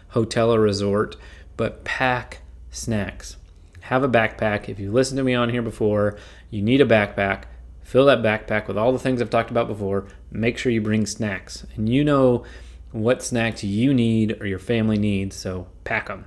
hotel 0.10 0.54
or 0.54 0.62
resort. 0.62 1.16
But 1.58 1.84
pack 1.84 2.42
snacks. 2.72 3.38
Have 3.82 4.04
a 4.04 4.10
backpack. 4.10 4.68
If 4.68 4.80
you 4.80 4.92
listened 4.92 5.18
to 5.18 5.24
me 5.24 5.36
on 5.36 5.50
here 5.50 5.62
before, 5.62 6.18
you 6.50 6.62
need 6.62 6.82
a 6.82 6.86
backpack. 6.86 7.44
Fill 7.84 8.06
that 8.06 8.24
backpack 8.24 8.68
with 8.68 8.78
all 8.78 8.92
the 8.92 9.00
things 9.00 9.22
I've 9.22 9.30
talked 9.30 9.52
about 9.52 9.68
before. 9.68 10.08
Make 10.32 10.58
sure 10.58 10.72
you 10.72 10.82
bring 10.82 11.06
snacks. 11.06 11.68
And 11.76 11.88
you 11.88 12.04
know 12.04 12.46
what 12.96 13.22
snacks 13.22 13.62
you 13.62 13.94
need 13.94 14.42
or 14.42 14.48
your 14.48 14.60
family 14.60 14.98
needs, 14.98 15.36
so 15.36 15.68
pack 15.84 16.08
them. 16.08 16.26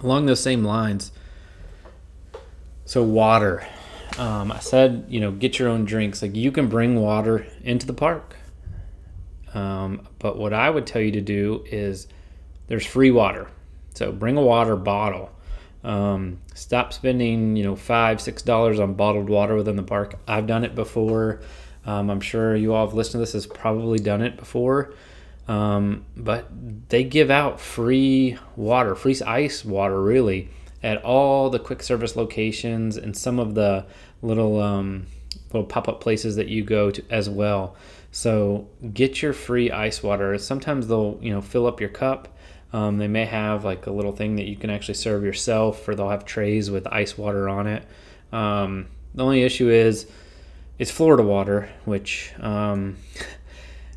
Along 0.00 0.26
those 0.26 0.40
same 0.40 0.62
lines, 0.62 1.10
so 2.84 3.02
water. 3.02 3.66
Um, 4.18 4.52
I 4.52 4.60
said, 4.60 5.06
you 5.08 5.18
know, 5.18 5.32
get 5.32 5.58
your 5.58 5.68
own 5.68 5.84
drinks. 5.84 6.22
Like 6.22 6.36
you 6.36 6.52
can 6.52 6.68
bring 6.68 7.00
water 7.00 7.44
into 7.62 7.86
the 7.86 7.92
park. 7.92 8.36
Um, 9.52 10.06
but 10.20 10.38
what 10.38 10.52
I 10.52 10.70
would 10.70 10.86
tell 10.86 11.02
you 11.02 11.10
to 11.12 11.20
do 11.20 11.64
is 11.66 12.06
there's 12.68 12.86
free 12.86 13.10
water. 13.10 13.48
So 13.94 14.12
bring 14.12 14.36
a 14.36 14.42
water 14.42 14.76
bottle. 14.76 15.30
Um, 15.82 16.38
stop 16.54 16.92
spending, 16.92 17.56
you 17.56 17.64
know, 17.64 17.74
five, 17.74 18.20
six 18.20 18.42
dollars 18.42 18.78
on 18.78 18.94
bottled 18.94 19.28
water 19.28 19.56
within 19.56 19.74
the 19.74 19.82
park. 19.82 20.14
I've 20.28 20.46
done 20.46 20.64
it 20.64 20.76
before. 20.76 21.40
Um, 21.84 22.10
I'm 22.10 22.20
sure 22.20 22.54
you 22.54 22.74
all 22.74 22.86
have 22.86 22.94
listened 22.94 23.14
to 23.14 23.18
this 23.18 23.32
has 23.32 23.46
probably 23.46 23.98
done 23.98 24.22
it 24.22 24.36
before. 24.36 24.94
Um, 25.48 26.04
but 26.14 26.46
they 26.90 27.04
give 27.04 27.30
out 27.30 27.58
free 27.58 28.38
water, 28.54 28.94
free 28.94 29.18
ice 29.26 29.64
water, 29.64 30.00
really, 30.00 30.50
at 30.82 31.02
all 31.02 31.48
the 31.50 31.58
quick 31.58 31.82
service 31.82 32.14
locations 32.16 32.96
and 32.96 33.16
some 33.16 33.38
of 33.38 33.54
the 33.54 33.86
little 34.20 34.60
um, 34.60 35.06
little 35.52 35.64
pop 35.64 35.88
up 35.88 36.00
places 36.00 36.36
that 36.36 36.48
you 36.48 36.62
go 36.62 36.90
to 36.90 37.02
as 37.10 37.30
well. 37.30 37.76
So 38.12 38.68
get 38.92 39.22
your 39.22 39.32
free 39.32 39.70
ice 39.70 40.02
water. 40.02 40.36
Sometimes 40.38 40.86
they'll 40.86 41.18
you 41.22 41.32
know 41.32 41.40
fill 41.40 41.66
up 41.66 41.80
your 41.80 41.90
cup. 41.90 42.36
Um, 42.72 42.98
they 42.98 43.08
may 43.08 43.24
have 43.24 43.64
like 43.64 43.86
a 43.86 43.90
little 43.90 44.12
thing 44.12 44.36
that 44.36 44.46
you 44.46 44.56
can 44.56 44.68
actually 44.68 44.94
serve 44.94 45.24
yourself, 45.24 45.88
or 45.88 45.94
they'll 45.94 46.10
have 46.10 46.26
trays 46.26 46.70
with 46.70 46.86
ice 46.88 47.16
water 47.16 47.48
on 47.48 47.66
it. 47.66 47.84
Um, 48.32 48.88
the 49.14 49.24
only 49.24 49.42
issue 49.42 49.70
is 49.70 50.06
it's 50.78 50.90
Florida 50.90 51.22
water, 51.22 51.70
which 51.86 52.32
um, 52.38 52.98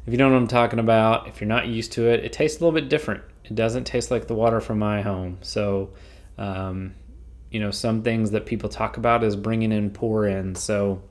if 0.05 0.11
you 0.11 0.17
don't 0.17 0.31
know 0.31 0.35
what 0.35 0.43
I'm 0.43 0.47
talking 0.47 0.79
about, 0.79 1.27
if 1.27 1.41
you're 1.41 1.47
not 1.47 1.67
used 1.67 1.91
to 1.93 2.09
it, 2.09 2.23
it 2.23 2.33
tastes 2.33 2.59
a 2.59 2.63
little 2.63 2.79
bit 2.79 2.89
different. 2.89 3.23
It 3.45 3.55
doesn't 3.55 3.83
taste 3.83 4.11
like 4.11 4.27
the 4.27 4.33
water 4.33 4.59
from 4.59 4.79
my 4.79 5.01
home. 5.01 5.37
So, 5.41 5.91
um, 6.37 6.95
you 7.51 7.59
know, 7.59 7.71
some 7.71 8.01
things 8.01 8.31
that 8.31 8.45
people 8.45 8.69
talk 8.69 8.97
about 8.97 9.23
is 9.23 9.35
bringing 9.35 9.71
in 9.71 9.91
pour 9.91 10.25
in. 10.25 10.55
So, 10.55 11.01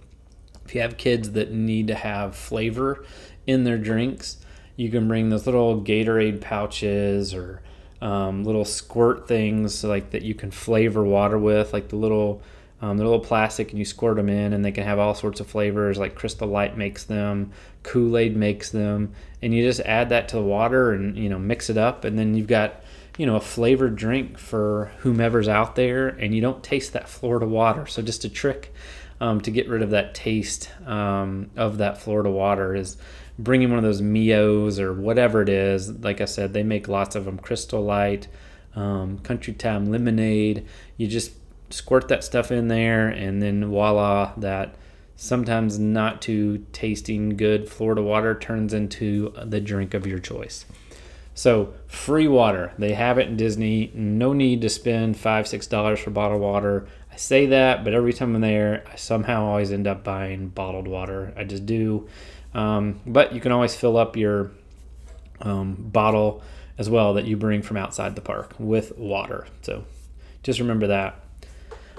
if 0.65 0.75
you 0.75 0.81
have 0.81 0.97
kids 0.97 1.33
that 1.33 1.53
need 1.53 1.89
to 1.89 1.95
have 1.95 2.37
flavor 2.37 3.05
in 3.47 3.65
their 3.65 3.79
drinks, 3.79 4.39
you 4.77 4.89
can 4.91 5.09
bring 5.09 5.29
those 5.29 5.47
little 5.47 5.81
Gatorade 5.83 6.41
pouches 6.41 7.35
or 7.35 7.63
um, 8.01 8.45
little 8.45 8.65
squirt 8.65 9.29
things 9.29 9.85
like 9.85 10.11
that 10.11 10.23
you 10.23 10.35
can 10.35 10.51
flavor 10.51 11.05
water 11.05 11.39
with, 11.39 11.73
like 11.73 11.89
the 11.89 11.97
little 11.97 12.43
um, 12.83 12.97
they're 12.97 13.07
a 13.07 13.11
little 13.11 13.25
plastic 13.25 13.71
and 13.71 13.79
you 13.79 13.85
squirt 13.85 14.17
them 14.17 14.29
in, 14.29 14.53
and 14.53 14.65
they 14.65 14.73
can 14.73 14.85
have 14.85 14.99
all 14.99 15.15
sorts 15.15 15.41
of 15.41 15.47
flavors 15.47 15.99
like 15.99 16.15
Crystal 16.15 16.49
Light 16.49 16.79
makes 16.79 17.05
them, 17.05 17.53
Kool 17.83 18.17
Aid 18.17 18.37
makes 18.37 18.71
them, 18.71 19.13
and 19.43 19.55
you 19.55 19.63
just 19.67 19.81
add 19.81 20.09
that 20.11 20.29
to 20.29 20.37
the 20.37 20.43
water 20.43 20.93
and 20.93 21.17
you 21.17 21.29
know 21.29 21.39
mix 21.39 21.71
it 21.71 21.79
up, 21.79 22.05
and 22.05 22.19
then 22.19 22.35
you've 22.35 22.47
got 22.47 22.83
you 23.17 23.27
know 23.27 23.37
a 23.37 23.41
flavored 23.41 23.97
drink 23.97 24.39
for 24.39 24.93
whomever's 24.99 25.49
out 25.49 25.77
there, 25.77 26.09
and 26.09 26.35
you 26.35 26.41
don't 26.41 26.63
taste 26.63 26.93
that 26.93 27.09
Florida 27.09 27.47
water. 27.47 27.87
So 27.87 28.03
just 28.03 28.25
a 28.25 28.29
trick 28.29 28.73
um, 29.21 29.41
to 29.43 29.51
get 29.51 29.69
rid 29.69 29.83
of 29.83 29.91
that 29.91 30.15
taste 30.15 30.71
um, 30.87 31.51
of 31.57 31.79
that 31.79 32.01
Florida 32.01 32.31
water 32.31 32.75
is 32.75 32.97
bringing 33.39 33.71
one 33.71 33.79
of 33.79 33.85
those 33.85 34.03
Mios 34.03 34.79
or 34.79 34.93
whatever 34.93 35.43
it 35.43 35.49
is. 35.49 35.91
Like 35.91 36.21
I 36.21 36.27
said, 36.27 36.53
they 36.53 36.63
make 36.63 36.89
lots 36.89 37.15
of 37.15 37.25
them. 37.25 37.39
Crystal 37.39 37.83
Light, 37.83 38.29
um, 38.75 39.19
Country 39.21 39.53
Time 39.53 39.87
Lemonade. 39.87 40.67
You 40.97 41.07
just 41.07 41.33
squirt 41.71 42.09
that 42.09 42.25
stuff 42.25 42.51
in 42.51 42.69
there, 42.69 43.09
and 43.09 43.43
then 43.43 43.65
voila, 43.67 44.33
that 44.39 44.75
sometimes 45.21 45.79
not 45.79 46.23
too 46.23 46.65
tasting 46.73 47.37
good 47.37 47.69
Florida 47.69 48.01
water 48.01 48.35
turns 48.35 48.73
into 48.73 49.35
the 49.45 49.61
drink 49.61 49.93
of 49.93 50.07
your 50.07 50.19
choice. 50.19 50.65
So, 51.35 51.75
free 51.87 52.27
water. 52.27 52.73
They 52.79 52.95
have 52.95 53.19
it 53.19 53.29
in 53.29 53.37
Disney. 53.37 53.93
No 53.95 54.33
need 54.33 54.63
to 54.63 54.71
spend 54.71 55.19
five, 55.19 55.47
six 55.47 55.67
dollars 55.67 56.01
for 56.01 56.09
bottled 56.09 56.41
water. 56.41 56.87
I 57.13 57.17
say 57.17 57.45
that, 57.47 57.85
but 57.85 57.93
every 57.93 58.15
time 58.15 58.35
I'm 58.35 58.41
there, 58.41 58.83
I 58.91 58.97
somehow 58.97 59.45
always 59.45 59.73
end 59.73 59.87
up 59.87 60.03
buying 60.05 60.49
bottled 60.49 60.89
water. 60.89 61.35
I 61.37 61.45
just 61.45 61.67
do. 61.67 62.09
Um, 62.55 63.01
but 63.07 63.35
you 63.35 63.43
can 63.43 63.53
always 63.53 63.75
fill 63.75 63.99
up 63.99 64.17
your 64.17 64.51
um, 65.43 65.75
bottle 65.79 66.43
as 66.79 66.89
well 66.89 67.13
that 67.15 67.27
you 67.27 67.37
bring 67.37 67.61
from 67.61 67.77
outside 67.77 68.17
the 68.17 68.23
park 68.23 68.55
with 68.59 68.97
water. 68.97 69.47
So, 69.61 69.85
just 70.43 70.61
remember 70.61 70.87
that. 70.87 71.23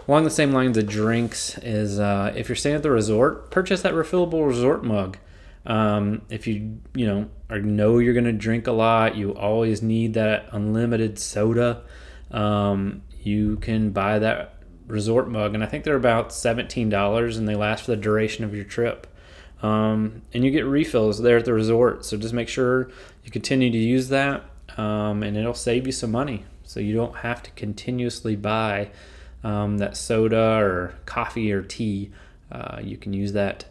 Along 0.08 0.24
the 0.24 0.30
same 0.30 0.52
lines 0.52 0.78
of 0.78 0.88
drinks 0.88 1.58
is 1.60 2.00
uh, 2.00 2.34
if 2.36 2.50
you're 2.50 2.56
staying 2.56 2.76
at 2.76 2.84
the 2.84 2.92
resort, 2.92 3.52
purchase 3.52 3.82
that 3.84 3.94
refillable 3.94 4.46
resort 4.48 4.84
mug. 4.84 5.18
Um, 5.66 6.24
if 6.30 6.48
you 6.48 6.80
you 6.96 7.06
know 7.06 7.30
or 7.50 7.60
know 7.60 8.00
you're 8.00 8.16
gonna 8.16 8.32
drink 8.34 8.66
a 8.66 8.72
lot, 8.72 9.16
you 9.16 9.36
always 9.36 9.82
need 9.84 10.16
that 10.16 10.48
unlimited 10.52 11.20
soda. 11.20 11.84
Um, 12.32 13.04
you 13.22 13.58
can 13.58 13.92
buy 13.92 14.18
that 14.20 14.56
resort 14.88 15.30
mug, 15.30 15.54
and 15.54 15.64
I 15.64 15.68
think 15.68 15.84
they're 15.84 15.96
about 15.96 16.34
seventeen 16.34 16.90
dollars, 16.90 17.38
and 17.38 17.48
they 17.48 17.56
last 17.56 17.86
for 17.86 17.92
the 17.92 17.98
duration 17.98 18.44
of 18.44 18.56
your 18.56 18.66
trip. 18.66 19.06
Um, 19.62 20.24
and 20.34 20.44
you 20.44 20.50
get 20.50 20.66
refills 20.66 21.22
there 21.22 21.38
at 21.38 21.46
the 21.46 21.54
resort, 21.54 22.04
so 22.04 22.18
just 22.18 22.34
make 22.34 22.50
sure 22.50 22.90
you 23.24 23.30
continue 23.30 23.70
to 23.70 23.78
use 23.78 24.10
that, 24.10 24.44
um, 24.76 25.22
and 25.22 25.38
it'll 25.38 25.54
save 25.54 25.86
you 25.86 25.92
some 25.92 26.12
money. 26.12 26.46
So 26.64 26.80
you 26.80 26.96
don't 26.96 27.18
have 27.18 27.44
to 27.44 27.52
continuously 27.52 28.36
buy 28.36 28.90
um, 29.44 29.78
that 29.78 29.98
soda 29.98 30.60
or 30.60 30.96
coffee 31.06 31.52
or 31.52 31.62
tea, 31.62 32.12
uh, 32.52 32.80
you 32.82 32.98
can 32.98 33.14
use 33.14 33.34
that, 33.34 33.66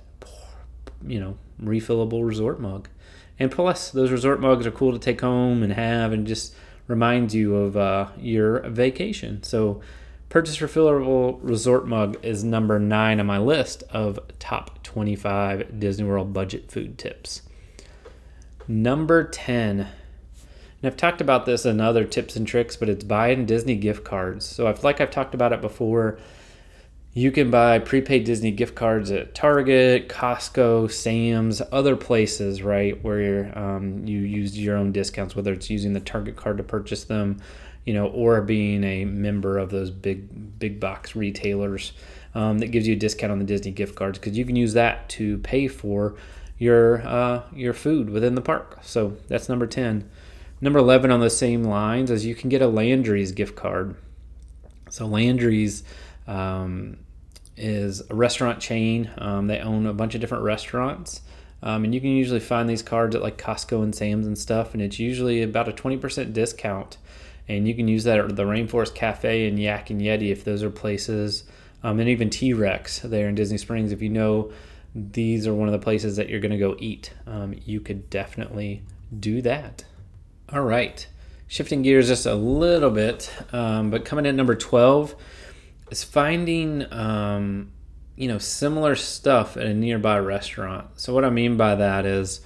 you 1.07 1.21
know, 1.21 1.37
refillable 1.63 2.27
resort 2.27 2.61
mug. 2.61 2.89
And 3.39 3.51
plus, 3.51 3.91
those 3.91 4.11
resort 4.11 4.41
mugs 4.41 4.67
are 4.67 4.71
cool 4.71 4.93
to 4.93 4.99
take 4.99 5.21
home 5.21 5.63
and 5.63 5.73
have, 5.73 6.13
and 6.13 6.27
just 6.27 6.55
reminds 6.87 7.35
you 7.35 7.57
of 7.57 7.77
uh, 7.77 8.09
your 8.19 8.61
vacation. 8.69 9.43
So, 9.43 9.81
purchase 10.29 10.59
refillable 10.59 11.39
resort 11.43 11.87
mug 11.87 12.19
is 12.23 12.45
number 12.45 12.79
nine 12.79 13.19
on 13.19 13.27
my 13.27 13.39
list 13.39 13.83
of 13.91 14.19
top 14.39 14.83
25 14.83 15.81
Disney 15.81 16.05
World 16.05 16.33
budget 16.33 16.71
food 16.71 16.99
tips. 16.99 17.43
Number 18.69 19.25
10 19.25 19.89
and 20.83 20.91
I've 20.91 20.97
talked 20.97 21.21
about 21.21 21.47
this 21.47 21.67
in 21.67 21.81
other 21.81 22.05
tips 22.05 22.37
and 22.37 22.47
tricks, 22.47 22.77
but 22.77 22.89
it's 22.89 23.05
buying 23.05 23.47
Disney 23.47 23.77
gift 23.77 24.05
cards. 24.05 24.47
So 24.47 24.67
I've 24.67 24.83
like 24.83 25.01
I've 25.01 25.11
talked 25.11 25.35
about 25.35 25.53
it 25.53 25.61
before. 25.61 26.19
You 27.13 27.33
can 27.33 27.51
buy 27.51 27.81
prepaid 27.81 28.25
Disney 28.25 28.53
gift 28.53 28.77
cards 28.77 29.11
at 29.11 29.35
Target, 29.35 30.09
Costco, 30.09 30.91
Sam's, 30.93 31.61
other 31.73 31.97
places, 31.97 32.63
right, 32.63 33.03
where 33.03 33.57
um, 33.59 34.07
you 34.07 34.21
use 34.21 34.57
your 34.57 34.77
own 34.77 34.93
discounts, 34.93 35.35
whether 35.35 35.53
it's 35.53 35.69
using 35.69 35.93
the 35.93 36.01
Target 36.01 36.37
card 36.37 36.59
to 36.59 36.63
purchase 36.63 37.03
them, 37.03 37.39
you 37.85 37.95
know, 37.95 38.07
or 38.07 38.41
being 38.41 38.85
a 38.85 39.05
member 39.05 39.59
of 39.59 39.71
those 39.71 39.91
big 39.91 40.59
big 40.59 40.79
box 40.79 41.17
retailers 41.17 41.93
um, 42.35 42.59
that 42.61 42.69
gives 42.69 42.87
you 42.87 42.95
a 42.95 42.99
discount 42.99 43.33
on 43.33 43.39
the 43.41 43.45
Disney 43.45 43.73
gift 43.73 43.97
cards 43.97 44.19
because 44.19 44.39
you 44.39 44.45
can 44.45 44.57
use 44.57 44.73
that 44.75 45.09
to 45.11 45.39
pay 45.39 45.67
for 45.67 46.15
your 46.59 47.03
uh, 47.07 47.43
your 47.53 47.75
food 47.75 48.09
within 48.09 48.35
the 48.35 48.41
park. 48.41 48.79
So 48.83 49.17
that's 49.29 49.49
number 49.49 49.67
ten. 49.67 50.09
Number 50.61 50.79
11 50.79 51.11
on 51.11 51.21
the 51.21 51.31
same 51.31 51.65
lines 51.65 52.11
is 52.11 52.27
you 52.27 52.35
can 52.35 52.51
get 52.51 52.63
a 52.63 52.67
Landry's 52.67 53.33
gift 53.33 53.57
card. 53.57 53.97
So, 54.91 55.07
Landry's 55.07 55.85
um, 56.27 56.99
is 57.57 58.03
a 58.11 58.15
restaurant 58.15 58.61
chain. 58.61 59.11
Um, 59.19 59.47
they 59.47 59.59
own 59.59 59.87
a 59.87 59.93
bunch 59.93 60.15
of 60.15 60.21
different 60.21 60.45
restaurants. 60.45 61.23
Um, 61.63 61.85
and 61.85 61.95
you 61.95 62.01
can 62.01 62.11
usually 62.11 62.41
find 62.41 62.69
these 62.69 62.83
cards 62.83 63.15
at 63.15 63.23
like 63.23 63.37
Costco 63.37 63.83
and 63.83 63.95
Sam's 63.95 64.27
and 64.27 64.39
stuff. 64.39 64.73
And 64.73 64.83
it's 64.83 64.99
usually 64.99 65.43
about 65.43 65.69
a 65.69 65.73
20% 65.73 66.33
discount. 66.33 66.97
And 67.49 67.67
you 67.67 67.75
can 67.75 67.89
use 67.89 68.05
that 68.05 68.19
at 68.19 68.37
the 68.37 68.45
Rainforest 68.45 68.95
Cafe 68.95 69.47
and 69.47 69.59
Yak 69.59 69.91
and 69.91 70.01
Yeti 70.01 70.31
if 70.31 70.45
those 70.45 70.63
are 70.63 70.71
places. 70.71 71.45
Um, 71.83 71.99
and 72.01 72.09
even 72.09 72.31
T 72.31 72.53
Rex 72.53 73.01
there 73.01 73.29
in 73.29 73.35
Disney 73.35 73.59
Springs. 73.59 73.93
If 73.93 74.03
you 74.03 74.09
know 74.09 74.53
these 74.95 75.47
are 75.47 75.55
one 75.55 75.69
of 75.69 75.73
the 75.73 75.79
places 75.79 76.17
that 76.17 76.29
you're 76.29 76.41
going 76.41 76.53
to 76.53 76.59
go 76.59 76.77
eat, 76.79 77.13
um, 77.27 77.55
you 77.65 77.81
could 77.81 78.09
definitely 78.11 78.83
do 79.19 79.43
that. 79.43 79.85
All 80.53 80.63
right. 80.63 81.07
Shifting 81.47 81.83
gears 81.83 82.09
just 82.09 82.27
a 82.27 82.35
little 82.35 82.91
bit, 82.91 83.33
um, 83.53 83.91
but 83.91 84.05
coming 84.05 84.27
in 84.27 84.35
number 84.35 84.57
12 84.57 85.15
is 85.93 86.03
finding, 86.03 86.93
um, 86.93 87.71
you 88.17 88.27
know, 88.27 88.39
similar 88.39 88.97
stuff 88.97 89.57
at 89.57 89.67
a 89.67 89.73
nearby 89.73 90.19
restaurant. 90.19 90.89
So, 90.97 91.15
what 91.15 91.25
I 91.25 91.31
mean 91.31 91.57
by 91.57 91.77
that 91.77 92.05
is 92.05 92.41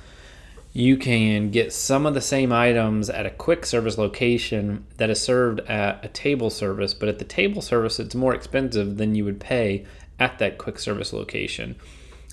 you 0.75 0.99
can 0.99 1.51
get 1.51 1.73
some 1.73 2.05
of 2.05 2.13
the 2.13 2.21
same 2.21 2.53
items 2.53 3.09
at 3.09 3.25
a 3.25 3.31
quick 3.31 3.65
service 3.65 3.97
location 3.97 4.87
that 4.99 5.09
is 5.09 5.23
served 5.23 5.61
at 5.61 6.05
a 6.05 6.09
table 6.09 6.51
service, 6.51 6.93
but 6.93 7.09
at 7.09 7.19
the 7.19 7.25
table 7.25 7.63
service, 7.63 7.99
it's 7.99 8.15
more 8.15 8.35
expensive 8.35 8.99
than 8.99 9.15
you 9.15 9.25
would 9.25 9.41
pay 9.41 9.87
at 10.19 10.39
that 10.41 10.59
quick 10.59 10.79
service 10.79 11.15
location. 11.15 11.75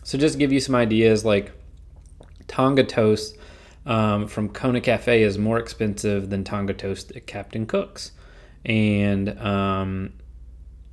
So, 0.04 0.18
just 0.18 0.38
give 0.38 0.52
you 0.52 0.60
some 0.60 0.76
ideas 0.76 1.24
like 1.24 1.54
Tonga 2.50 2.84
toast 2.84 3.38
um, 3.86 4.28
from 4.28 4.50
Kona 4.50 4.82
Cafe 4.82 5.24
is 5.24 5.38
more 5.38 5.58
expensive 5.60 6.30
than 6.30 6.44
Tonga 6.44 6.74
Toast 6.74 7.12
at 7.16 7.28
Captain 7.28 7.66
Cook's. 7.66 8.12
And 8.64 9.40
um, 9.40 10.14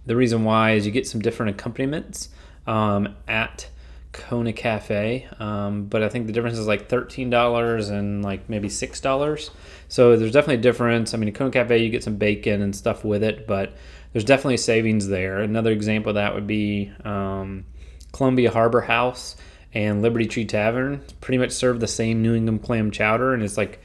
the 0.06 0.16
reason 0.16 0.44
why 0.44 0.72
is 0.72 0.86
you 0.86 0.92
get 0.92 1.06
some 1.06 1.20
different 1.20 1.50
accompaniments 1.50 2.30
um, 2.66 3.14
at 3.26 3.68
Kona 4.12 4.52
Cafe, 4.52 5.28
um, 5.38 5.84
but 5.84 6.02
I 6.02 6.08
think 6.08 6.26
the 6.26 6.32
difference 6.32 6.58
is 6.58 6.66
like 6.66 6.88
thirteen 6.88 7.28
dollars 7.28 7.90
and 7.90 8.24
like 8.24 8.48
maybe 8.48 8.68
six 8.68 9.00
dollars. 9.00 9.50
So 9.88 10.16
there's 10.16 10.32
definitely 10.32 10.56
a 10.56 10.62
difference. 10.62 11.12
I 11.12 11.18
mean, 11.18 11.28
at 11.28 11.34
Kona 11.34 11.50
Cafe 11.50 11.76
you 11.78 11.90
get 11.90 12.02
some 12.02 12.16
bacon 12.16 12.62
and 12.62 12.74
stuff 12.74 13.04
with 13.04 13.22
it, 13.22 13.46
but 13.46 13.74
there's 14.12 14.24
definitely 14.24 14.56
savings 14.56 15.08
there. 15.08 15.40
Another 15.40 15.70
example 15.70 16.10
of 16.10 16.14
that 16.14 16.34
would 16.34 16.46
be 16.46 16.90
um, 17.04 17.66
Columbia 18.12 18.50
Harbor 18.50 18.80
House 18.80 19.36
and 19.74 20.02
Liberty 20.02 20.26
Tree 20.26 20.44
Tavern 20.44 21.02
pretty 21.20 21.38
much 21.38 21.52
serve 21.52 21.80
the 21.80 21.86
same 21.86 22.22
New 22.22 22.34
England 22.34 22.62
clam 22.62 22.90
chowder, 22.90 23.34
and 23.34 23.42
it's 23.42 23.56
like 23.56 23.80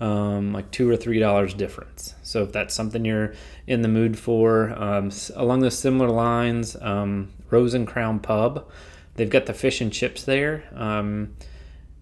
um, 0.00 0.52
like 0.52 0.70
two 0.70 0.88
or 0.88 0.96
three 0.96 1.18
dollars 1.18 1.54
difference. 1.54 2.14
So 2.22 2.42
if 2.44 2.52
that's 2.52 2.74
something 2.74 3.04
you're 3.04 3.34
in 3.66 3.82
the 3.82 3.88
mood 3.88 4.18
for, 4.18 4.70
um, 4.70 5.10
along 5.34 5.60
those 5.60 5.78
similar 5.78 6.08
lines, 6.08 6.76
um, 6.80 7.32
Rose 7.50 7.74
and 7.74 7.86
Crown 7.86 8.20
Pub, 8.20 8.68
they've 9.14 9.30
got 9.30 9.46
the 9.46 9.54
fish 9.54 9.80
and 9.80 9.92
chips 9.92 10.24
there. 10.24 10.64
Um, 10.74 11.34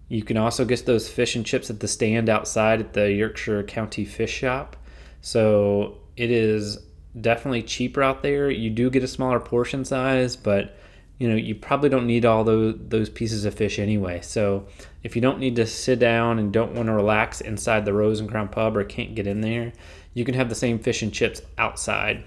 You 0.09 0.23
can 0.23 0.37
also 0.37 0.63
get 0.63 0.85
those 0.85 1.09
fish 1.09 1.35
and 1.35 1.45
chips 1.45 1.69
at 1.69 1.81
the 1.81 1.87
stand 1.87 2.29
outside 2.29 2.79
at 2.79 2.93
the 2.93 3.11
Yorkshire 3.11 3.63
County 3.63 4.05
Fish 4.05 4.31
Shop. 4.31 4.77
So 5.21 5.97
it 6.15 6.31
is 6.31 6.79
definitely 7.19 7.63
cheaper 7.63 8.01
out 8.01 8.21
there. 8.21 8.49
You 8.49 8.69
do 8.69 8.89
get 8.89 9.03
a 9.03 9.07
smaller 9.07 9.41
portion 9.41 9.83
size, 9.83 10.37
but 10.37 10.77
you 11.17 11.27
know 11.29 11.35
you 11.35 11.55
probably 11.55 11.89
don't 11.89 12.05
need 12.05 12.25
all 12.25 12.43
those 12.43 12.75
those 12.79 13.09
pieces 13.09 13.45
of 13.45 13.53
fish 13.53 13.79
anyway. 13.79 14.21
So 14.21 14.67
if 15.03 15.15
you 15.15 15.21
don't 15.21 15.39
need 15.39 15.55
to 15.55 15.65
sit 15.65 15.99
down 15.99 16.39
and 16.39 16.51
don't 16.51 16.73
want 16.73 16.87
to 16.87 16.93
relax 16.93 17.41
inside 17.41 17.85
the 17.85 17.93
Rose 17.93 18.19
and 18.19 18.29
Crown 18.29 18.49
Pub 18.49 18.77
or 18.77 18.83
can't 18.83 19.15
get 19.15 19.27
in 19.27 19.41
there, 19.41 19.73
you 20.13 20.25
can 20.25 20.35
have 20.35 20.49
the 20.49 20.55
same 20.55 20.79
fish 20.79 21.01
and 21.01 21.13
chips 21.13 21.41
outside. 21.57 22.23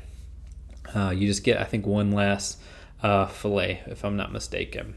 Uh, 0.95 1.11
you 1.11 1.27
just 1.27 1.45
get 1.45 1.61
I 1.61 1.65
think 1.65 1.87
one 1.87 2.11
less 2.11 2.57
uh, 3.03 3.27
fillet 3.27 3.83
if 3.87 4.05
I'm 4.05 4.17
not 4.17 4.33
mistaken. 4.33 4.95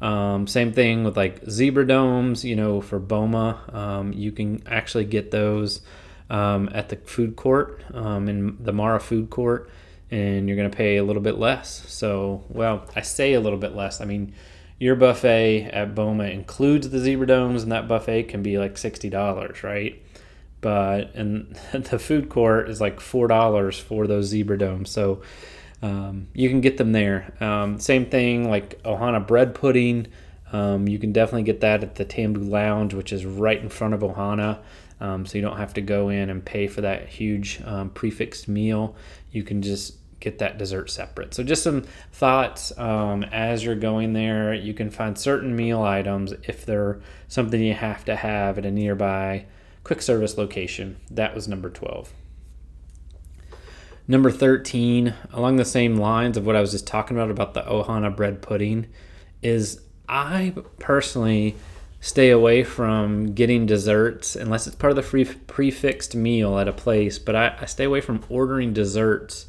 Um, 0.00 0.46
same 0.46 0.72
thing 0.72 1.04
with 1.04 1.16
like 1.16 1.48
zebra 1.48 1.86
domes, 1.86 2.44
you 2.44 2.56
know, 2.56 2.80
for 2.80 2.98
Boma. 2.98 3.62
Um, 3.72 4.12
you 4.12 4.32
can 4.32 4.62
actually 4.66 5.04
get 5.04 5.30
those 5.30 5.80
um, 6.28 6.68
at 6.72 6.88
the 6.88 6.96
food 6.96 7.36
court 7.36 7.82
um, 7.94 8.28
in 8.28 8.56
the 8.62 8.72
Mara 8.72 9.00
food 9.00 9.30
court, 9.30 9.70
and 10.14 10.46
you're 10.46 10.56
going 10.56 10.70
to 10.70 10.76
pay 10.76 10.96
a 10.96 11.02
little 11.02 11.22
bit 11.22 11.38
less. 11.38 11.82
So, 11.88 12.44
well, 12.48 12.86
I 12.94 13.00
say 13.00 13.32
a 13.32 13.40
little 13.40 13.58
bit 13.58 13.74
less. 13.74 14.00
I 14.00 14.04
mean, 14.04 14.32
your 14.78 14.94
buffet 14.94 15.64
at 15.64 15.96
Boma 15.96 16.24
includes 16.24 16.88
the 16.88 17.00
zebra 17.00 17.26
domes, 17.26 17.64
and 17.64 17.72
that 17.72 17.88
buffet 17.88 18.24
can 18.24 18.40
be 18.40 18.56
like 18.56 18.78
sixty 18.78 19.10
dollars, 19.10 19.64
right? 19.64 20.00
But 20.60 21.16
and 21.16 21.58
the 21.72 21.98
food 21.98 22.28
court 22.28 22.70
is 22.70 22.80
like 22.80 23.00
four 23.00 23.26
dollars 23.26 23.76
for 23.76 24.06
those 24.06 24.26
zebra 24.26 24.56
domes. 24.56 24.90
So 24.90 25.22
um, 25.82 26.28
you 26.32 26.48
can 26.48 26.60
get 26.60 26.76
them 26.76 26.92
there. 26.92 27.34
Um, 27.40 27.80
same 27.80 28.06
thing 28.06 28.48
like 28.48 28.80
Ohana 28.84 29.26
bread 29.26 29.52
pudding. 29.52 30.06
Um, 30.52 30.86
you 30.86 31.00
can 31.00 31.12
definitely 31.12 31.42
get 31.42 31.60
that 31.62 31.82
at 31.82 31.96
the 31.96 32.04
Tambu 32.04 32.48
Lounge, 32.48 32.94
which 32.94 33.12
is 33.12 33.26
right 33.26 33.60
in 33.60 33.68
front 33.68 33.94
of 33.94 34.00
Ohana. 34.00 34.60
Um, 35.00 35.26
so 35.26 35.36
you 35.36 35.42
don't 35.42 35.56
have 35.56 35.74
to 35.74 35.80
go 35.80 36.08
in 36.08 36.30
and 36.30 36.44
pay 36.44 36.68
for 36.68 36.82
that 36.82 37.08
huge 37.08 37.60
um, 37.64 37.90
prefixed 37.90 38.46
meal. 38.46 38.94
You 39.32 39.42
can 39.42 39.60
just 39.60 39.94
get 40.24 40.38
that 40.38 40.56
dessert 40.56 40.90
separate. 40.90 41.34
So 41.34 41.44
just 41.44 41.62
some 41.62 41.84
thoughts 42.10 42.76
um, 42.78 43.24
as 43.24 43.62
you're 43.62 43.74
going 43.74 44.14
there. 44.14 44.54
You 44.54 44.72
can 44.72 44.90
find 44.90 45.18
certain 45.18 45.54
meal 45.54 45.82
items 45.82 46.32
if 46.32 46.64
they're 46.64 47.00
something 47.28 47.60
you 47.60 47.74
have 47.74 48.04
to 48.06 48.16
have 48.16 48.56
at 48.56 48.64
a 48.64 48.70
nearby 48.70 49.44
quick 49.84 50.00
service 50.00 50.38
location. 50.38 50.96
That 51.10 51.34
was 51.34 51.46
number 51.46 51.68
12. 51.68 52.12
Number 54.08 54.30
13, 54.30 55.14
along 55.32 55.56
the 55.56 55.64
same 55.64 55.96
lines 55.96 56.36
of 56.36 56.46
what 56.46 56.56
I 56.56 56.60
was 56.60 56.72
just 56.72 56.86
talking 56.86 57.16
about, 57.16 57.30
about 57.30 57.54
the 57.54 57.62
Ohana 57.62 58.14
bread 58.14 58.42
pudding, 58.42 58.86
is 59.42 59.80
I 60.08 60.54
personally 60.78 61.54
stay 62.00 62.30
away 62.30 62.64
from 62.64 63.32
getting 63.32 63.64
desserts 63.64 64.36
unless 64.36 64.66
it's 64.66 64.76
part 64.76 64.90
of 64.90 64.96
the 64.96 65.02
free 65.02 65.24
prefixed 65.24 66.14
meal 66.14 66.58
at 66.58 66.68
a 66.68 66.72
place. 66.72 67.18
But 67.18 67.36
I, 67.36 67.56
I 67.60 67.66
stay 67.66 67.84
away 67.84 68.02
from 68.02 68.22
ordering 68.28 68.72
desserts 68.74 69.46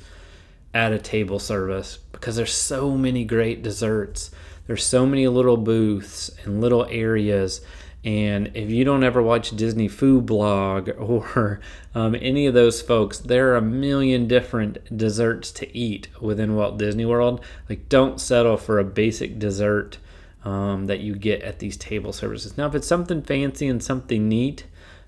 at 0.75 0.93
a 0.93 0.99
table 0.99 1.39
service 1.39 1.97
because 2.11 2.35
there's 2.35 2.53
so 2.53 2.91
many 2.91 3.25
great 3.25 3.63
desserts. 3.63 4.29
There's 4.67 4.85
so 4.85 5.07
many 5.07 5.27
little 5.27 5.57
booths 5.57 6.29
and 6.43 6.61
little 6.61 6.85
areas 6.85 7.61
and 8.05 8.51
if 8.53 8.69
you 8.69 8.85
don't 8.85 9.03
ever 9.03 9.21
watch 9.23 9.49
Disney 9.49 9.87
Food 9.87 10.27
Blog 10.27 10.89
or 10.97 11.59
um, 11.95 12.15
any 12.15 12.45
of 12.45 12.53
those 12.53 12.81
folks, 12.81 13.17
there 13.17 13.51
are 13.51 13.57
a 13.57 13.61
million 13.61 14.27
different 14.27 14.95
desserts 14.95 15.51
to 15.53 15.75
eat 15.75 16.07
within 16.21 16.55
Walt 16.55 16.77
Disney 16.77 17.05
World. 17.05 17.43
Like, 17.67 17.89
don't 17.89 18.21
settle 18.21 18.57
for 18.57 18.77
a 18.77 18.83
basic 18.83 19.39
dessert 19.39 19.97
um, 20.43 20.85
that 20.85 20.99
you 20.99 21.15
get 21.15 21.41
at 21.41 21.57
these 21.57 21.75
table 21.75 22.13
services. 22.13 22.55
Now, 22.55 22.67
if 22.67 22.75
it's 22.75 22.87
something 22.87 23.23
fancy 23.23 23.67
and 23.67 23.83
something 23.83 24.29
neat, 24.29 24.65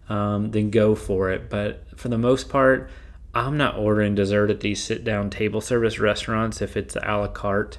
um, 0.09 0.49
then 0.49 0.71
go 0.71 0.95
for 0.95 1.29
it. 1.29 1.51
But 1.51 1.83
for 1.95 2.09
the 2.09 2.17
most 2.17 2.49
part, 2.49 2.89
I'm 3.37 3.55
not 3.55 3.77
ordering 3.77 4.15
dessert 4.15 4.49
at 4.49 4.61
these 4.61 4.83
sit 4.83 5.03
down 5.03 5.29
table 5.29 5.61
service 5.61 5.99
restaurants 5.99 6.59
if 6.59 6.75
it's 6.75 6.95
a 6.95 7.17
la 7.17 7.27
carte 7.27 7.77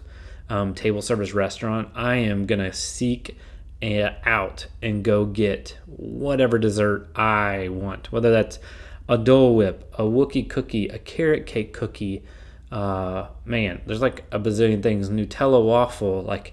um, 0.48 0.72
table 0.72 1.02
service 1.02 1.32
restaurant. 1.32 1.88
I 1.96 2.14
am 2.14 2.46
going 2.46 2.60
to 2.60 2.72
seek 2.72 3.36
out 3.82 4.68
and 4.80 5.02
go 5.02 5.24
get 5.24 5.76
whatever 5.86 6.60
dessert 6.60 7.08
I 7.16 7.70
want, 7.70 8.12
whether 8.12 8.30
that's 8.30 8.60
a 9.08 9.18
Dole 9.18 9.56
Whip, 9.56 9.92
a 9.98 10.04
Wookie 10.04 10.48
cookie, 10.48 10.86
a 10.86 10.98
carrot 11.00 11.44
cake 11.44 11.72
cookie. 11.72 12.22
Uh, 12.70 13.26
man, 13.44 13.82
there's 13.84 14.00
like 14.00 14.26
a 14.30 14.38
bazillion 14.38 14.80
things. 14.80 15.10
Nutella 15.10 15.64
waffle. 15.64 16.22
Like, 16.22 16.52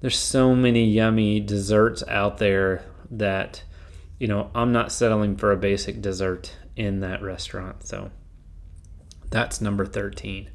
there's 0.00 0.18
so 0.18 0.56
many 0.56 0.86
yummy 0.86 1.38
desserts 1.38 2.02
out 2.08 2.38
there 2.38 2.84
that, 3.12 3.62
you 4.18 4.26
know, 4.26 4.50
I'm 4.56 4.72
not 4.72 4.90
settling 4.90 5.36
for 5.36 5.52
a 5.52 5.56
basic 5.56 6.02
dessert 6.02 6.56
in 6.74 6.98
that 7.00 7.22
restaurant. 7.22 7.86
So 7.86 8.10
that's 9.30 9.60
number 9.60 9.86
13. 9.86 10.50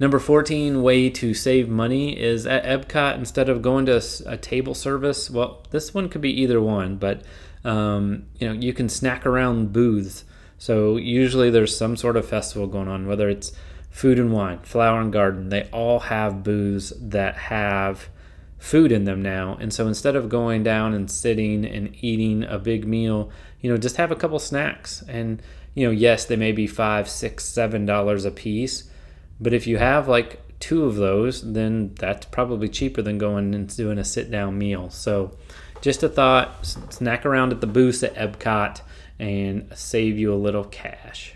Number 0.00 0.20
14 0.20 0.82
way 0.82 1.10
to 1.10 1.34
save 1.34 1.68
money 1.68 2.18
is 2.18 2.46
at 2.46 2.64
Epcot 2.64 3.16
instead 3.16 3.48
of 3.48 3.62
going 3.62 3.86
to 3.86 4.00
a, 4.26 4.36
table 4.36 4.74
service. 4.74 5.28
Well, 5.28 5.64
this 5.70 5.92
one 5.92 6.08
could 6.08 6.20
be 6.20 6.40
either 6.40 6.60
one, 6.60 6.96
but 6.96 7.22
um, 7.64 8.26
you 8.38 8.46
know 8.46 8.54
you 8.54 8.72
can 8.72 8.88
snack 8.88 9.26
around 9.26 9.72
booths. 9.72 10.24
So 10.56 10.96
usually 10.96 11.50
there's 11.50 11.76
some 11.76 11.96
sort 11.96 12.16
of 12.16 12.28
festival 12.28 12.68
going 12.68 12.88
on, 12.88 13.08
whether 13.08 13.28
it's 13.28 13.52
food 13.90 14.18
and 14.18 14.32
wine, 14.32 14.60
flower 14.60 15.00
and 15.00 15.12
garden. 15.12 15.48
They 15.48 15.64
all 15.72 16.00
have 16.00 16.44
booths 16.44 16.92
that 17.00 17.36
have 17.36 18.08
food 18.58 18.92
in 18.92 19.04
them 19.04 19.22
now. 19.22 19.56
And 19.60 19.72
so 19.72 19.86
instead 19.86 20.16
of 20.16 20.28
going 20.28 20.62
down 20.62 20.94
and 20.94 21.10
sitting 21.10 21.64
and 21.64 21.94
eating 22.02 22.44
a 22.44 22.58
big 22.58 22.86
meal, 22.86 23.30
you 23.60 23.70
know, 23.70 23.76
just 23.76 23.96
have 23.96 24.10
a 24.10 24.16
couple 24.16 24.38
snacks. 24.38 25.02
And 25.08 25.42
you 25.78 25.86
know, 25.86 25.92
yes, 25.92 26.24
they 26.24 26.36
may 26.36 26.52
be 26.52 26.66
five, 26.66 27.08
six, 27.08 27.44
seven 27.44 27.86
dollars 27.86 28.24
a 28.24 28.30
piece 28.30 28.88
but 29.40 29.54
if 29.54 29.66
you 29.66 29.78
have 29.78 30.08
like 30.08 30.40
two 30.58 30.84
of 30.84 30.96
those, 30.96 31.52
then 31.52 31.94
that's 31.94 32.26
probably 32.26 32.68
cheaper 32.68 33.02
than 33.02 33.18
going 33.18 33.54
and 33.54 33.74
doing 33.74 33.98
a 33.98 34.04
sit 34.04 34.30
down 34.30 34.58
meal. 34.58 34.90
So, 34.90 35.36
just 35.80 36.02
a 36.02 36.08
thought 36.08 36.66
snack 36.90 37.24
around 37.24 37.52
at 37.52 37.60
the 37.60 37.66
booths 37.66 38.02
at 38.02 38.14
Epcot 38.14 38.80
and 39.18 39.68
save 39.74 40.18
you 40.18 40.34
a 40.34 40.36
little 40.36 40.64
cash. 40.64 41.34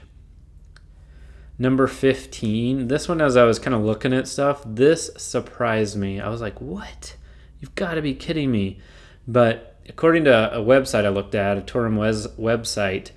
Number 1.58 1.86
15, 1.86 2.88
this 2.88 3.08
one, 3.08 3.20
as 3.20 3.36
I 3.36 3.44
was 3.44 3.60
kind 3.60 3.74
of 3.74 3.82
looking 3.82 4.12
at 4.12 4.26
stuff, 4.26 4.62
this 4.66 5.10
surprised 5.16 5.96
me. 5.96 6.20
I 6.20 6.28
was 6.28 6.40
like, 6.40 6.60
what? 6.60 7.14
You've 7.60 7.74
got 7.76 7.94
to 7.94 8.02
be 8.02 8.14
kidding 8.14 8.50
me. 8.50 8.80
But 9.28 9.76
according 9.88 10.24
to 10.24 10.52
a 10.52 10.60
website 10.60 11.04
I 11.04 11.10
looked 11.10 11.36
at, 11.36 11.56
a 11.56 11.60
tourism 11.60 11.98
website, 12.36 13.12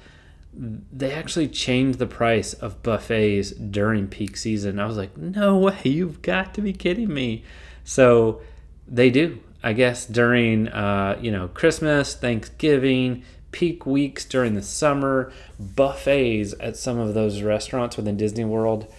they 0.58 1.12
actually 1.12 1.48
changed 1.48 2.00
the 2.00 2.08
price 2.08 2.54
of 2.54 2.82
buffets 2.82 3.52
during 3.52 4.08
peak 4.08 4.38
season. 4.38 4.80
I 4.80 4.86
was 4.86 4.98
like, 4.98 5.18
no 5.18 5.58
way, 5.58 5.80
you've 5.84 6.22
got 6.22 6.54
to 6.56 6.62
be 6.62 6.74
kidding 6.74 7.14
me. 7.14 7.44
So 7.84 8.42
they 8.88 9.10
do. 9.10 9.42
I 9.64 9.74
guess 9.74 10.06
during 10.06 10.68
uh, 10.68 11.18
you 11.20 11.32
know 11.32 11.48
Christmas, 11.50 12.16
Thanksgiving, 12.16 13.24
peak 13.52 13.86
weeks 13.86 14.24
during 14.24 14.54
the 14.54 14.62
summer, 14.62 15.32
buffets 15.60 16.54
at 16.60 16.78
some 16.78 17.00
of 17.00 17.14
those 17.14 17.42
restaurants 17.42 17.98
within 17.98 18.16
Disney 18.16 18.46
World 18.46 18.92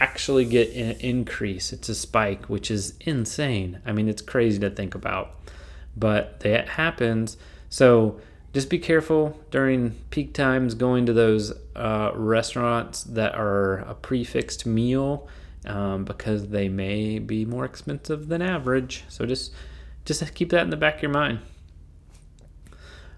actually 0.00 0.44
get 0.44 0.68
an 0.74 0.96
increase. 1.00 1.72
It's 1.72 1.88
a 1.88 1.94
spike, 1.94 2.46
which 2.46 2.70
is 2.70 2.94
insane. 3.00 3.80
I 3.86 3.92
mean, 3.92 4.08
it's 4.08 4.20
crazy 4.20 4.58
to 4.58 4.70
think 4.70 4.94
about, 4.94 5.34
but 5.96 6.40
that 6.40 6.70
happens. 6.70 7.36
So 7.70 8.20
just 8.52 8.68
be 8.68 8.78
careful 8.78 9.38
during 9.50 9.92
peak 10.10 10.34
times 10.34 10.74
going 10.74 11.06
to 11.06 11.12
those 11.12 11.52
uh, 11.74 12.12
restaurants 12.14 13.02
that 13.04 13.34
are 13.34 13.78
a 13.78 13.94
prefixed 13.94 14.66
meal 14.66 15.28
um, 15.66 16.04
because 16.04 16.48
they 16.48 16.68
may 16.68 17.18
be 17.18 17.44
more 17.44 17.64
expensive 17.64 18.28
than 18.28 18.42
average. 18.42 19.04
So 19.08 19.24
just 19.26 19.52
just 20.04 20.34
keep 20.34 20.50
that 20.50 20.62
in 20.62 20.70
the 20.70 20.76
back 20.76 20.96
of 20.96 21.02
your 21.02 21.12
mind. 21.12 21.38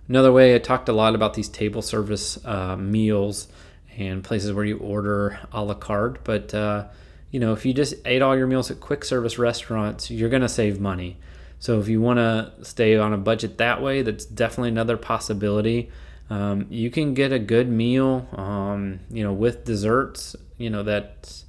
Another 0.09 0.33
way 0.33 0.55
I 0.55 0.59
talked 0.59 0.89
a 0.89 0.93
lot 0.93 1.15
about 1.15 1.35
these 1.35 1.49
table 1.49 1.81
service 1.81 2.45
uh, 2.45 2.77
meals 2.77 3.49
and 3.97 4.23
places 4.23 4.53
where 4.53 4.65
you 4.65 4.77
order 4.77 5.41
a 5.51 5.65
la 5.65 5.75
carte, 5.75 6.23
but 6.25 6.55
uh, 6.55 6.87
you 7.31 7.41
know 7.41 7.53
if 7.53 7.65
you 7.67 7.73
just 7.73 7.95
ate 8.05 8.23
all 8.23 8.37
your 8.37 8.47
meals 8.47 8.71
at 8.71 8.81
quick 8.81 9.05
service 9.05 9.39
restaurants, 9.39 10.11
you're 10.11 10.29
gonna 10.29 10.49
save 10.49 10.79
money. 10.79 11.17
So 11.65 11.81
if 11.81 11.89
you 11.89 11.99
want 11.99 12.19
to 12.19 12.53
stay 12.61 12.99
on 12.99 13.15
a 13.15 13.17
budget 13.17 13.57
that 13.57 13.81
way, 13.81 14.03
that's 14.03 14.27
definitely 14.27 14.69
another 14.69 14.99
possibility. 14.99 15.91
Um, 16.29 16.67
you 16.69 16.91
can 16.91 17.15
get 17.15 17.33
a 17.33 17.39
good 17.39 17.71
meal, 17.71 18.29
um, 18.35 19.01
you 19.11 19.25
know, 19.25 19.33
with 19.33 19.65
desserts. 19.65 20.37
You 20.59 20.69
know 20.69 20.83
that's 20.83 21.47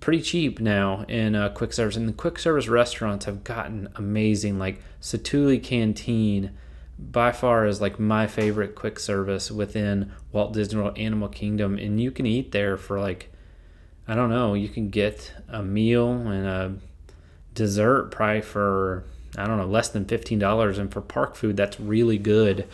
pretty 0.00 0.20
cheap 0.20 0.60
now 0.60 1.06
in 1.08 1.34
uh, 1.34 1.48
quick 1.48 1.72
service. 1.72 1.96
And 1.96 2.06
the 2.06 2.12
quick 2.12 2.38
service 2.38 2.68
restaurants 2.68 3.24
have 3.24 3.42
gotten 3.42 3.88
amazing. 3.96 4.58
Like 4.58 4.82
Satu'li 5.00 5.62
Canteen, 5.62 6.50
by 6.98 7.32
far 7.32 7.64
is 7.64 7.80
like 7.80 7.98
my 7.98 8.26
favorite 8.26 8.74
quick 8.74 8.98
service 8.98 9.50
within 9.50 10.12
Walt 10.30 10.52
Disney 10.52 10.78
World 10.78 10.98
Animal 10.98 11.30
Kingdom, 11.30 11.78
and 11.78 11.98
you 11.98 12.10
can 12.10 12.26
eat 12.26 12.52
there 12.52 12.76
for 12.76 13.00
like 13.00 13.32
I 14.06 14.14
don't 14.14 14.28
know. 14.28 14.52
You 14.52 14.68
can 14.68 14.90
get 14.90 15.32
a 15.48 15.62
meal 15.62 16.10
and 16.10 16.46
a 16.46 16.74
dessert 17.54 18.10
probably 18.10 18.42
for 18.42 19.06
I 19.36 19.46
don't 19.46 19.58
know, 19.58 19.66
less 19.66 19.88
than 19.88 20.04
$15. 20.04 20.78
And 20.78 20.92
for 20.92 21.00
park 21.00 21.36
food, 21.36 21.56
that's 21.56 21.80
really 21.80 22.18
good. 22.18 22.68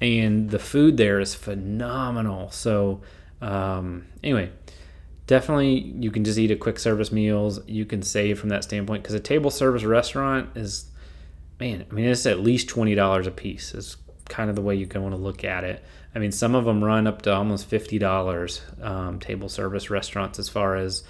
And 0.00 0.50
the 0.50 0.58
food 0.58 0.96
there 0.96 1.20
is 1.20 1.34
phenomenal. 1.34 2.50
So, 2.50 3.00
um, 3.40 4.06
anyway, 4.22 4.50
definitely 5.26 5.78
you 5.78 6.10
can 6.10 6.24
just 6.24 6.38
eat 6.38 6.50
a 6.50 6.56
quick 6.56 6.78
service 6.78 7.10
meals. 7.10 7.60
You 7.66 7.84
can 7.84 8.02
save 8.02 8.38
from 8.38 8.50
that 8.50 8.64
standpoint 8.64 9.02
because 9.02 9.14
a 9.14 9.20
table 9.20 9.50
service 9.50 9.84
restaurant 9.84 10.56
is, 10.56 10.90
man, 11.58 11.84
I 11.90 11.94
mean, 11.94 12.06
it's 12.06 12.26
at 12.26 12.40
least 12.40 12.68
$20 12.68 13.26
a 13.26 13.30
piece. 13.30 13.74
Is 13.74 13.96
kind 14.28 14.48
of 14.48 14.56
the 14.56 14.62
way 14.62 14.74
you 14.74 14.86
can 14.86 15.02
want 15.02 15.14
to 15.14 15.20
look 15.20 15.44
at 15.44 15.64
it. 15.64 15.84
I 16.14 16.18
mean, 16.18 16.32
some 16.32 16.54
of 16.54 16.64
them 16.64 16.82
run 16.82 17.06
up 17.06 17.22
to 17.22 17.32
almost 17.34 17.70
$50 17.70 18.82
um, 18.82 19.18
table 19.18 19.48
service 19.48 19.90
restaurants 19.90 20.38
as 20.38 20.48
far 20.48 20.76
as 20.76 21.02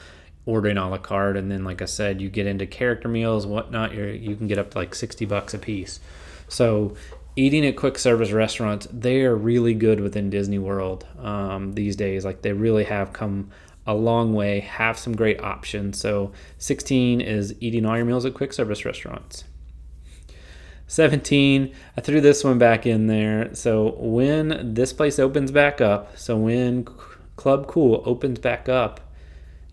ordering 0.47 0.77
a 0.77 0.89
la 0.89 0.99
carte. 0.99 1.37
And 1.37 1.51
then, 1.51 1.65
like 1.65 1.83
I 1.83 1.87
said, 1.87 2.21
you 2.21 2.29
get 2.29 2.47
into 2.47 2.67
character 2.67 3.09
meals, 3.09 3.47
whatnot, 3.47 3.95
you 3.95 4.05
you 4.05 4.37
can 4.37 4.47
get 4.47 4.59
up 4.59 4.71
to 4.73 4.79
like 4.79 4.95
60 4.95 5.25
bucks 5.27 5.55
a 5.55 5.59
piece. 5.59 6.01
So, 6.49 6.95
eating 7.37 7.67
at 7.67 7.77
quick 7.77 7.99
service 7.99 8.31
restaurants, 8.31 8.87
they 8.93 9.23
are 9.23 9.35
really 9.35 9.75
good 9.75 10.01
within 10.01 10.31
Disney 10.31 10.59
World 10.59 11.07
um, 11.19 11.73
these 11.73 11.97
days. 11.97 12.25
Like, 12.25 12.43
they 12.43 12.53
really 12.53 12.85
have 12.85 13.13
come 13.13 13.51
a 13.87 13.95
long 13.95 14.35
way, 14.35 14.61
have 14.61 14.99
some 14.99 15.17
great 15.17 15.41
options. 15.41 15.99
So, 15.99 16.33
16 16.59 17.21
is 17.21 17.55
eating 17.61 17.87
all 17.87 17.97
your 17.97 18.07
meals 18.07 18.25
at 18.25 18.35
quick 18.35 18.53
service 18.53 18.85
restaurants. 18.85 19.45
17, 20.87 21.75
I 21.97 22.01
threw 22.03 22.21
this 22.21 22.45
one 22.45 22.59
back 22.59 22.87
in 22.87 23.07
there. 23.07 23.55
So, 23.55 23.95
when 23.99 24.75
this 24.75 24.93
place 24.93 25.19
opens 25.19 25.51
back 25.51 25.81
up, 25.81 26.17
so 26.19 26.37
when 26.37 26.87
Club 27.37 27.67
Cool 27.67 28.03
opens 28.05 28.39
back 28.39 28.69
up, 28.69 29.01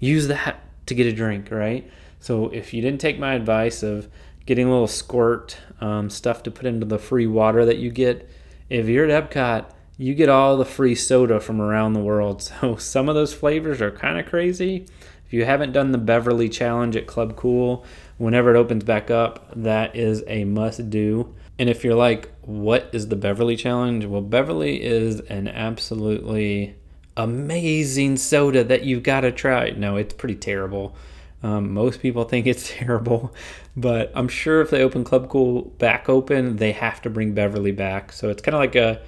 use 0.01 0.27
that 0.27 0.59
to 0.87 0.93
get 0.93 1.07
a 1.07 1.13
drink, 1.13 1.49
right? 1.49 1.89
So, 2.19 2.49
if 2.49 2.73
you 2.73 2.81
didn't 2.81 2.99
take 2.99 3.17
my 3.17 3.33
advice 3.33 3.81
of 3.81 4.09
getting 4.45 4.67
a 4.67 4.71
little 4.71 4.87
squirt 4.87 5.57
um, 5.79 6.09
stuff 6.09 6.43
to 6.43 6.51
put 6.51 6.65
into 6.65 6.85
the 6.85 6.99
free 6.99 7.27
water 7.27 7.65
that 7.65 7.77
you 7.77 7.89
get, 7.89 8.29
if 8.69 8.87
you're 8.87 9.09
at 9.09 9.31
Epcot, 9.31 9.71
you 9.97 10.13
get 10.13 10.29
all 10.29 10.57
the 10.57 10.65
free 10.65 10.95
soda 10.95 11.39
from 11.39 11.61
around 11.61 11.93
the 11.93 12.01
world. 12.01 12.41
So, 12.61 12.75
some 12.75 13.07
of 13.07 13.15
those 13.15 13.33
flavors 13.33 13.81
are 13.81 13.91
kind 13.91 14.19
of 14.19 14.25
crazy. 14.25 14.85
If 15.25 15.33
you 15.33 15.45
haven't 15.45 15.71
done 15.71 15.93
the 15.93 15.97
Beverly 15.97 16.49
Challenge 16.49 16.97
at 16.97 17.07
Club 17.07 17.37
Cool, 17.37 17.85
whenever 18.17 18.53
it 18.53 18.57
opens 18.57 18.83
back 18.83 19.09
up, 19.09 19.49
that 19.55 19.95
is 19.95 20.23
a 20.27 20.43
must 20.43 20.89
do. 20.89 21.33
And 21.57 21.69
if 21.69 21.83
you're 21.83 21.95
like, 21.95 22.29
what 22.41 22.89
is 22.91 23.07
the 23.07 23.15
Beverly 23.15 23.55
Challenge? 23.55 24.05
Well, 24.05 24.21
Beverly 24.21 24.83
is 24.83 25.21
an 25.21 25.47
absolutely 25.47 26.75
amazing 27.17 28.17
soda 28.17 28.63
that 28.63 28.83
you've 28.83 29.03
got 29.03 29.21
to 29.21 29.31
try. 29.31 29.71
No, 29.71 29.97
it's 29.97 30.13
pretty 30.13 30.35
terrible. 30.35 30.95
Um, 31.43 31.73
most 31.73 32.01
people 32.01 32.23
think 32.23 32.47
it's 32.47 32.69
terrible, 32.77 33.33
but 33.75 34.11
I'm 34.15 34.27
sure 34.27 34.61
if 34.61 34.69
they 34.69 34.83
open 34.83 35.03
Club 35.03 35.29
Cool 35.29 35.63
back 35.79 36.07
open, 36.09 36.57
they 36.57 36.71
have 36.71 37.01
to 37.03 37.09
bring 37.09 37.33
Beverly 37.33 37.71
back. 37.71 38.11
So 38.11 38.29
it's 38.29 38.41
kind 38.41 38.55
of 38.55 38.59
like 38.59 38.75
a 38.75 39.01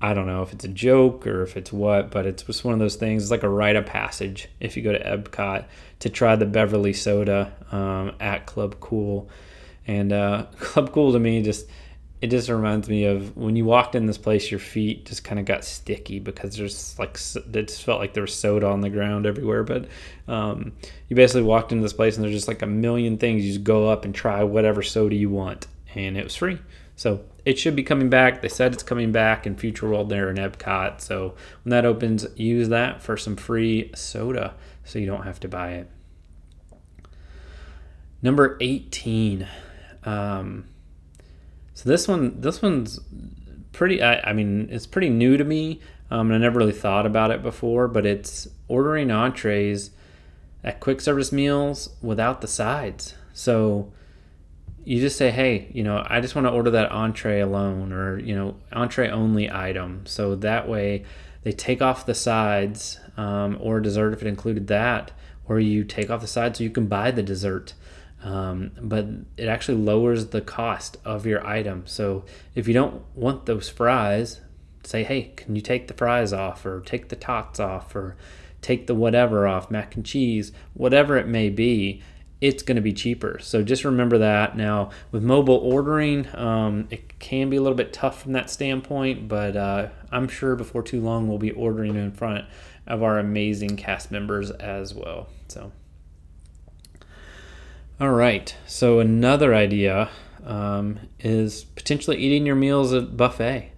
I 0.00 0.12
don't 0.12 0.26
know 0.26 0.42
if 0.42 0.52
it's 0.52 0.64
a 0.64 0.68
joke 0.68 1.26
or 1.26 1.42
if 1.42 1.56
it's 1.56 1.72
what, 1.72 2.10
but 2.10 2.26
it's 2.26 2.42
just 2.42 2.64
one 2.64 2.74
of 2.74 2.80
those 2.80 2.96
things. 2.96 3.22
It's 3.22 3.30
like 3.30 3.42
a 3.42 3.48
rite 3.48 3.76
of 3.76 3.86
passage 3.86 4.48
if 4.60 4.76
you 4.76 4.82
go 4.82 4.92
to 4.92 5.02
Epcot 5.02 5.64
to 6.00 6.10
try 6.10 6.36
the 6.36 6.44
Beverly 6.44 6.92
soda 6.92 7.54
um, 7.72 8.12
at 8.20 8.44
Club 8.44 8.76
Cool. 8.80 9.30
And 9.86 10.12
uh, 10.12 10.46
Club 10.58 10.92
Cool 10.92 11.12
to 11.12 11.18
me 11.18 11.42
just 11.42 11.66
it 12.22 12.28
just 12.28 12.48
reminds 12.48 12.88
me 12.88 13.04
of 13.04 13.36
when 13.36 13.56
you 13.56 13.64
walked 13.64 13.94
in 13.94 14.06
this 14.06 14.16
place, 14.16 14.50
your 14.50 14.60
feet 14.60 15.04
just 15.04 15.22
kind 15.22 15.38
of 15.38 15.44
got 15.44 15.64
sticky 15.64 16.18
because 16.18 16.56
there's 16.56 16.98
like 16.98 17.18
it 17.54 17.68
just 17.68 17.82
felt 17.82 18.00
like 18.00 18.14
there 18.14 18.22
was 18.22 18.34
soda 18.34 18.66
on 18.66 18.80
the 18.80 18.88
ground 18.88 19.26
everywhere. 19.26 19.62
But 19.62 19.88
um, 20.26 20.72
you 21.08 21.16
basically 21.16 21.42
walked 21.42 21.72
into 21.72 21.82
this 21.82 21.92
place 21.92 22.16
and 22.16 22.24
there's 22.24 22.34
just 22.34 22.48
like 22.48 22.62
a 22.62 22.66
million 22.66 23.18
things. 23.18 23.44
You 23.44 23.52
just 23.52 23.64
go 23.64 23.90
up 23.90 24.04
and 24.04 24.14
try 24.14 24.42
whatever 24.44 24.82
soda 24.82 25.14
you 25.14 25.28
want, 25.28 25.66
and 25.94 26.16
it 26.16 26.24
was 26.24 26.34
free. 26.34 26.58
So 26.96 27.22
it 27.44 27.58
should 27.58 27.76
be 27.76 27.82
coming 27.82 28.08
back. 28.08 28.40
They 28.40 28.48
said 28.48 28.72
it's 28.72 28.82
coming 28.82 29.12
back 29.12 29.46
in 29.46 29.54
Future 29.54 29.86
World 29.86 30.08
there 30.08 30.30
in 30.30 30.36
Epcot. 30.36 31.02
So 31.02 31.34
when 31.62 31.70
that 31.70 31.84
opens, 31.84 32.26
use 32.34 32.70
that 32.70 33.02
for 33.02 33.18
some 33.18 33.36
free 33.36 33.90
soda 33.94 34.54
so 34.84 34.98
you 34.98 35.06
don't 35.06 35.24
have 35.24 35.38
to 35.40 35.48
buy 35.48 35.72
it. 35.72 35.90
Number 38.22 38.56
18. 38.60 39.46
Um, 40.04 40.64
so 41.76 41.90
this 41.90 42.08
one, 42.08 42.40
this 42.40 42.62
one's 42.62 42.98
pretty. 43.72 44.02
I, 44.02 44.30
I, 44.30 44.32
mean, 44.32 44.66
it's 44.70 44.86
pretty 44.86 45.10
new 45.10 45.36
to 45.36 45.44
me. 45.44 45.82
Um, 46.10 46.32
I 46.32 46.38
never 46.38 46.58
really 46.58 46.72
thought 46.72 47.04
about 47.04 47.30
it 47.30 47.42
before, 47.42 47.86
but 47.86 48.06
it's 48.06 48.48
ordering 48.66 49.10
entrees 49.10 49.90
at 50.64 50.80
quick 50.80 51.02
service 51.02 51.32
meals 51.32 51.90
without 52.00 52.40
the 52.40 52.48
sides. 52.48 53.14
So 53.34 53.92
you 54.86 55.00
just 55.02 55.18
say, 55.18 55.30
hey, 55.30 55.70
you 55.70 55.82
know, 55.82 56.02
I 56.08 56.22
just 56.22 56.34
want 56.34 56.46
to 56.46 56.50
order 56.50 56.70
that 56.70 56.90
entree 56.90 57.40
alone 57.40 57.92
or, 57.92 58.18
you 58.20 58.34
know, 58.34 58.56
entree 58.72 59.10
only 59.10 59.50
item. 59.50 60.06
So 60.06 60.34
that 60.36 60.66
way 60.66 61.04
they 61.42 61.52
take 61.52 61.82
off 61.82 62.06
the 62.06 62.14
sides 62.14 62.98
um, 63.18 63.58
or 63.60 63.80
dessert 63.80 64.14
if 64.14 64.22
it 64.22 64.28
included 64.28 64.68
that, 64.68 65.12
or 65.46 65.60
you 65.60 65.84
take 65.84 66.08
off 66.08 66.22
the 66.22 66.26
sides 66.26 66.56
so 66.56 66.64
you 66.64 66.70
can 66.70 66.86
buy 66.86 67.10
the 67.10 67.22
dessert. 67.22 67.74
Um, 68.22 68.72
but 68.80 69.06
it 69.36 69.46
actually 69.46 69.78
lowers 69.78 70.28
the 70.28 70.40
cost 70.40 70.96
of 71.04 71.26
your 71.26 71.46
item. 71.46 71.86
So 71.86 72.24
if 72.54 72.66
you 72.66 72.74
don't 72.74 73.02
want 73.14 73.46
those 73.46 73.68
fries, 73.68 74.40
say, 74.82 75.04
hey, 75.04 75.32
can 75.36 75.54
you 75.54 75.62
take 75.62 75.88
the 75.88 75.94
fries 75.94 76.32
off 76.32 76.64
or 76.64 76.80
take 76.80 77.08
the 77.08 77.16
tots 77.16 77.60
off 77.60 77.94
or 77.94 78.16
take 78.62 78.86
the 78.86 78.94
whatever 78.94 79.46
off, 79.46 79.70
mac 79.70 79.94
and 79.94 80.04
cheese, 80.04 80.52
whatever 80.74 81.16
it 81.16 81.28
may 81.28 81.50
be 81.50 82.02
it's 82.40 82.62
going 82.62 82.76
to 82.76 82.82
be 82.82 82.92
cheaper. 82.92 83.38
So 83.40 83.62
just 83.62 83.84
remember 83.84 84.18
that. 84.18 84.56
Now, 84.56 84.90
with 85.10 85.22
mobile 85.22 85.56
ordering, 85.56 86.28
um, 86.36 86.86
it 86.90 87.18
can 87.18 87.48
be 87.48 87.56
a 87.56 87.62
little 87.62 87.76
bit 87.76 87.92
tough 87.92 88.22
from 88.22 88.32
that 88.32 88.50
standpoint, 88.50 89.26
but 89.28 89.56
uh, 89.56 89.88
I'm 90.12 90.28
sure 90.28 90.54
before 90.54 90.82
too 90.82 91.00
long 91.00 91.28
we'll 91.28 91.38
be 91.38 91.52
ordering 91.52 91.96
in 91.96 92.12
front 92.12 92.44
of 92.86 93.02
our 93.02 93.18
amazing 93.18 93.76
cast 93.76 94.12
members 94.12 94.50
as 94.50 94.94
well. 94.94 95.28
So, 95.48 95.72
all 98.00 98.10
right. 98.10 98.54
So 98.66 99.00
another 99.00 99.54
idea 99.54 100.10
um, 100.44 101.00
is 101.18 101.64
potentially 101.64 102.16
eating 102.18 102.46
your 102.46 102.56
meals 102.56 102.92
at 102.92 103.16
buffet. 103.16 103.72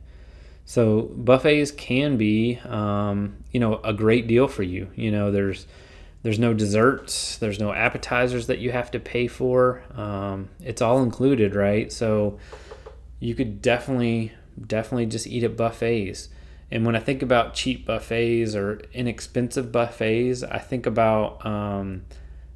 So 0.65 1.03
buffets 1.15 1.71
can 1.71 2.17
be, 2.17 2.61
um, 2.67 3.37
you 3.53 3.61
know, 3.61 3.77
a 3.85 3.93
great 3.93 4.27
deal 4.27 4.49
for 4.49 4.63
you. 4.63 4.91
You 4.95 5.11
know, 5.11 5.31
there's 5.31 5.67
there's 6.23 6.39
no 6.39 6.53
desserts, 6.53 7.39
there's 7.39 7.61
no 7.61 7.73
appetizers 7.73 8.49
that 8.49 8.59
you 8.59 8.73
have 8.73 8.91
to 8.91 8.99
pay 8.99 9.29
for. 9.29 9.83
Um, 9.95 10.49
it's 10.61 10.83
all 10.83 11.03
included, 11.03 11.55
right? 11.55 11.93
So 11.93 12.39
you 13.21 13.35
could 13.35 13.63
definitely, 13.63 14.33
definitely 14.67 15.07
just 15.07 15.27
eat 15.27 15.45
at 15.45 15.57
buffets. 15.57 16.29
And 16.71 16.85
when 16.85 16.97
I 16.97 17.01
think 17.01 17.23
about 17.23 17.55
cheap 17.55 17.87
buffets 17.87 18.55
or 18.55 18.83
inexpensive 18.93 19.73
buffets, 19.73 20.43
I 20.43 20.59
think 20.59 20.87
about 20.87 21.47
um, 21.47 22.03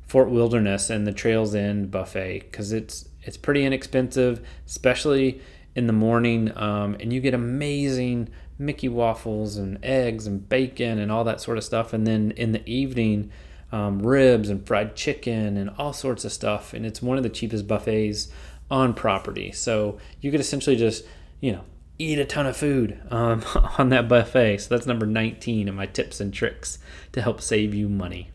Fort 0.06 0.30
Wilderness 0.30 0.90
and 0.90 1.06
the 1.06 1.12
Trails 1.12 1.54
End 1.54 1.90
buffet 1.90 2.40
because 2.50 2.72
it's 2.72 3.08
it's 3.22 3.36
pretty 3.36 3.64
inexpensive, 3.64 4.46
especially 4.66 5.40
in 5.74 5.86
the 5.86 5.92
morning, 5.92 6.56
um, 6.56 6.96
and 7.00 7.12
you 7.12 7.20
get 7.20 7.34
amazing 7.34 8.28
Mickey 8.58 8.88
waffles 8.88 9.56
and 9.56 9.78
eggs 9.82 10.26
and 10.26 10.48
bacon 10.48 10.98
and 10.98 11.10
all 11.10 11.24
that 11.24 11.40
sort 11.40 11.58
of 11.58 11.64
stuff. 11.64 11.92
And 11.92 12.06
then 12.06 12.32
in 12.32 12.52
the 12.52 12.68
evening, 12.68 13.30
um, 13.70 14.00
ribs 14.02 14.50
and 14.50 14.66
fried 14.66 14.94
chicken 14.94 15.56
and 15.56 15.70
all 15.78 15.92
sorts 15.92 16.24
of 16.24 16.32
stuff. 16.32 16.74
And 16.74 16.84
it's 16.84 17.00
one 17.00 17.16
of 17.16 17.22
the 17.22 17.30
cheapest 17.30 17.66
buffets 17.66 18.28
on 18.70 18.94
property. 18.94 19.52
So 19.52 19.98
you 20.20 20.30
could 20.30 20.40
essentially 20.40 20.76
just, 20.76 21.04
you 21.40 21.52
know, 21.52 21.64
eat 21.98 22.18
a 22.18 22.24
ton 22.24 22.46
of 22.46 22.56
food 22.56 23.00
um, 23.10 23.42
on 23.78 23.88
that 23.90 24.08
buffet. 24.08 24.58
So 24.58 24.74
that's 24.74 24.86
number 24.86 25.06
19 25.06 25.68
of 25.68 25.74
my 25.74 25.86
tips 25.86 26.20
and 26.20 26.32
tricks 26.32 26.78
to 27.12 27.22
help 27.22 27.40
save 27.40 27.72
you 27.74 27.88
money 27.88 28.31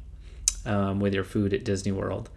um, 0.68 1.00
with 1.00 1.14
your 1.14 1.24
food 1.24 1.54
at 1.54 1.64
Disney 1.64 1.92
World. 1.92 2.30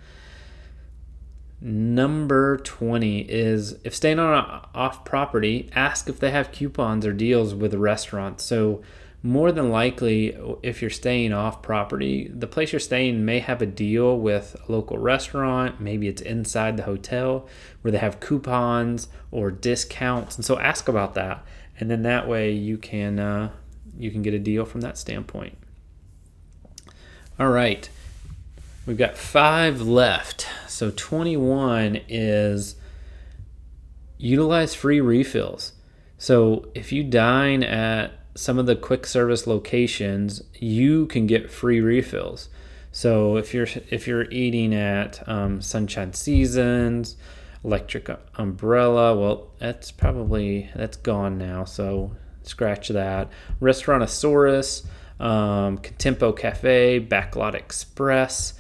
Number 1.61 2.57
20 2.57 3.21
is 3.21 3.77
if 3.85 3.95
staying 3.95 4.19
on 4.19 4.67
off 4.75 5.05
property, 5.05 5.69
ask 5.75 6.09
if 6.09 6.19
they 6.19 6.31
have 6.31 6.53
coupons 6.53 7.05
or 7.05 7.13
deals 7.13 7.55
with 7.55 7.73
the 7.73 7.79
restaurant. 7.79 8.41
So 8.41 8.83
more 9.23 9.53
than 9.53 9.69
likely, 9.69 10.35
if 10.63 10.81
you're 10.81 10.91
staying 10.91 11.35
off 11.35 11.61
property, 11.61 12.31
the 12.33 12.47
place 12.47 12.73
you're 12.73 12.81
staying 12.81 13.27
may 13.27 13.41
have 13.41 13.61
a 13.61 13.67
deal 13.67 14.19
with 14.19 14.57
a 14.67 14.73
local 14.73 14.97
restaurant. 14.97 15.79
Maybe 15.79 16.09
it's 16.09 16.23
inside 16.23 16.79
the 16.79 16.85
hotel 16.85 17.47
where 17.83 17.93
they 17.93 17.99
have 17.99 18.21
coupons 18.21 19.09
or 19.31 19.51
discounts, 19.51 20.37
and 20.37 20.45
so 20.45 20.59
ask 20.59 20.89
about 20.89 21.13
that, 21.15 21.45
and 21.79 21.91
then 21.91 22.01
that 22.03 22.27
way 22.27 22.53
you 22.53 22.79
can 22.79 23.19
uh, 23.19 23.51
you 23.99 24.11
can 24.11 24.23
get 24.23 24.33
a 24.33 24.39
deal 24.39 24.65
from 24.65 24.81
that 24.81 24.97
standpoint. 24.97 25.59
All 27.39 27.51
right, 27.51 27.91
we've 28.87 28.99
got 28.99 29.17
five 29.17 29.81
left. 29.81 30.47
So 30.69 30.91
21 30.91 32.01
is 32.09 32.77
utilize 34.19 34.75
free 34.75 35.01
refills. 35.01 35.73
So 36.19 36.69
if 36.75 36.93
you 36.93 37.05
dine 37.05 37.63
at 37.63 38.13
some 38.35 38.59
of 38.59 38.67
the 38.67 38.77
quick 38.77 39.07
service 39.07 39.47
locations, 39.47 40.43
you 40.55 41.07
can 41.07 41.27
get 41.27 41.51
free 41.51 41.81
refills. 41.81 42.49
So 42.93 43.37
if 43.37 43.55
you're 43.55 43.69
if 43.91 44.07
you're 44.07 44.31
eating 44.31 44.75
at 44.75 45.27
um, 45.29 45.63
Sunshine 45.63 46.13
Seasons, 46.13 47.17
electric 47.65 48.09
umbrella. 48.37 49.17
Well, 49.17 49.51
that's 49.59 49.91
probably 49.91 50.71
that's 50.75 50.97
gone 50.97 51.39
now, 51.39 51.65
so 51.65 52.13
scratch 52.43 52.89
that. 52.89 53.29
Restaurantosaurus, 53.61 54.87
um, 55.21 55.79
Contempo 55.79 56.37
Cafe, 56.37 57.01
Backlot 57.01 57.55
Express. 57.55 58.55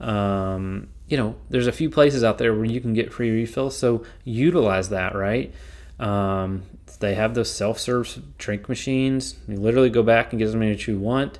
Um, 0.00 0.88
you 1.08 1.16
know, 1.16 1.36
there's 1.48 1.66
a 1.66 1.72
few 1.72 1.88
places 1.90 2.24
out 2.24 2.38
there 2.38 2.54
where 2.54 2.64
you 2.64 2.80
can 2.80 2.92
get 2.92 3.12
free 3.12 3.30
refills, 3.30 3.76
so 3.76 4.04
utilize 4.24 4.88
that, 4.90 5.14
right? 5.14 5.54
Um, 5.98 6.62
they 6.98 7.14
have 7.14 7.34
those 7.34 7.50
self-serve 7.50 8.22
drink 8.38 8.68
machines. 8.68 9.36
You 9.46 9.56
literally 9.56 9.90
go 9.90 10.02
back 10.02 10.32
and 10.32 10.38
get 10.38 10.48
as 10.48 10.56
many 10.56 10.72
as 10.72 10.86
you 10.86 10.98
want. 10.98 11.38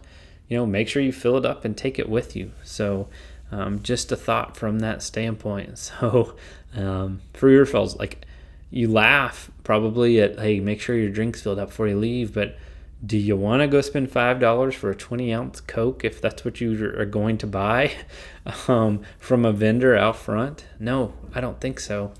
You 0.48 0.58
know, 0.58 0.66
make 0.66 0.88
sure 0.88 1.02
you 1.02 1.12
fill 1.12 1.36
it 1.36 1.44
up 1.44 1.64
and 1.64 1.76
take 1.76 1.98
it 1.98 2.08
with 2.08 2.36
you. 2.36 2.52
So, 2.62 3.08
um, 3.50 3.82
just 3.82 4.12
a 4.12 4.16
thought 4.16 4.56
from 4.56 4.80
that 4.80 5.02
standpoint. 5.02 5.90
So, 6.00 6.36
um, 6.74 7.20
free 7.32 7.56
refills, 7.56 7.96
like 7.96 8.26
you 8.70 8.90
laugh 8.90 9.50
probably 9.64 10.20
at, 10.20 10.38
hey, 10.38 10.60
make 10.60 10.80
sure 10.80 10.96
your 10.96 11.10
drink's 11.10 11.40
filled 11.40 11.58
up 11.58 11.68
before 11.68 11.88
you 11.88 11.98
leave, 11.98 12.34
but 12.34 12.56
do 13.04 13.18
you 13.18 13.36
want 13.36 13.60
to 13.60 13.66
go 13.66 13.80
spend 13.80 14.10
five 14.10 14.40
dollars 14.40 14.74
for 14.74 14.90
a 14.90 14.94
20 14.94 15.32
ounce 15.32 15.60
coke 15.60 16.04
if 16.04 16.20
that's 16.20 16.44
what 16.44 16.60
you 16.60 16.92
are 16.98 17.04
going 17.04 17.36
to 17.38 17.46
buy 17.46 17.92
um, 18.68 19.02
from 19.18 19.44
a 19.44 19.52
vendor 19.52 19.96
out 19.96 20.16
front? 20.16 20.64
No 20.78 21.12
i 21.34 21.40
don't 21.40 21.60
think 21.60 21.80
so. 21.80 22.12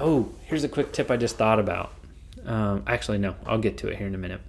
Oh 0.00 0.30
here's 0.44 0.64
a 0.64 0.68
quick 0.68 0.92
tip 0.92 1.10
i 1.10 1.16
just 1.16 1.36
thought 1.36 1.58
about. 1.58 1.92
Um, 2.44 2.82
actually 2.86 3.18
no 3.18 3.36
i'll 3.46 3.58
get 3.58 3.76
to 3.78 3.88
it 3.88 3.96
here 3.96 4.06
in 4.06 4.14
a 4.14 4.18
minute. 4.18 4.40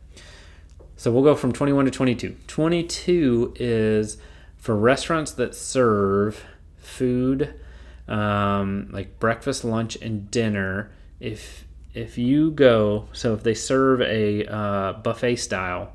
So 0.96 1.12
we'll 1.12 1.24
go 1.24 1.36
from 1.36 1.52
21 1.52 1.86
to 1.86 1.92
22 1.92 2.36
22 2.48 3.54
is 3.58 4.18
for 4.58 4.76
restaurants 4.76 5.32
that 5.34 5.56
serve 5.56 6.44
food 6.78 7.54
um, 8.08 8.90
like 8.92 9.20
breakfast 9.20 9.64
lunch 9.64 9.96
and 9.98 10.30
dinner 10.32 10.92
if 11.20 11.66
if 11.94 12.18
you 12.18 12.52
go, 12.52 13.08
so 13.12 13.34
if 13.34 13.44
they 13.44 13.54
serve 13.54 14.02
a 14.02 14.46
uh, 14.46 14.94
buffet 14.94 15.38
style 15.38 15.94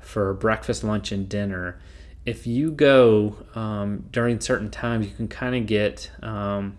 for 0.00 0.34
breakfast, 0.34 0.82
lunch, 0.84 1.12
and 1.12 1.28
dinner, 1.28 1.80
if 2.24 2.46
you 2.46 2.72
go 2.72 3.36
um, 3.54 4.04
during 4.10 4.40
certain 4.40 4.70
times, 4.70 5.06
you 5.06 5.14
can 5.14 5.28
kind 5.28 5.54
of 5.54 5.66
get 5.66 6.10
um, 6.22 6.76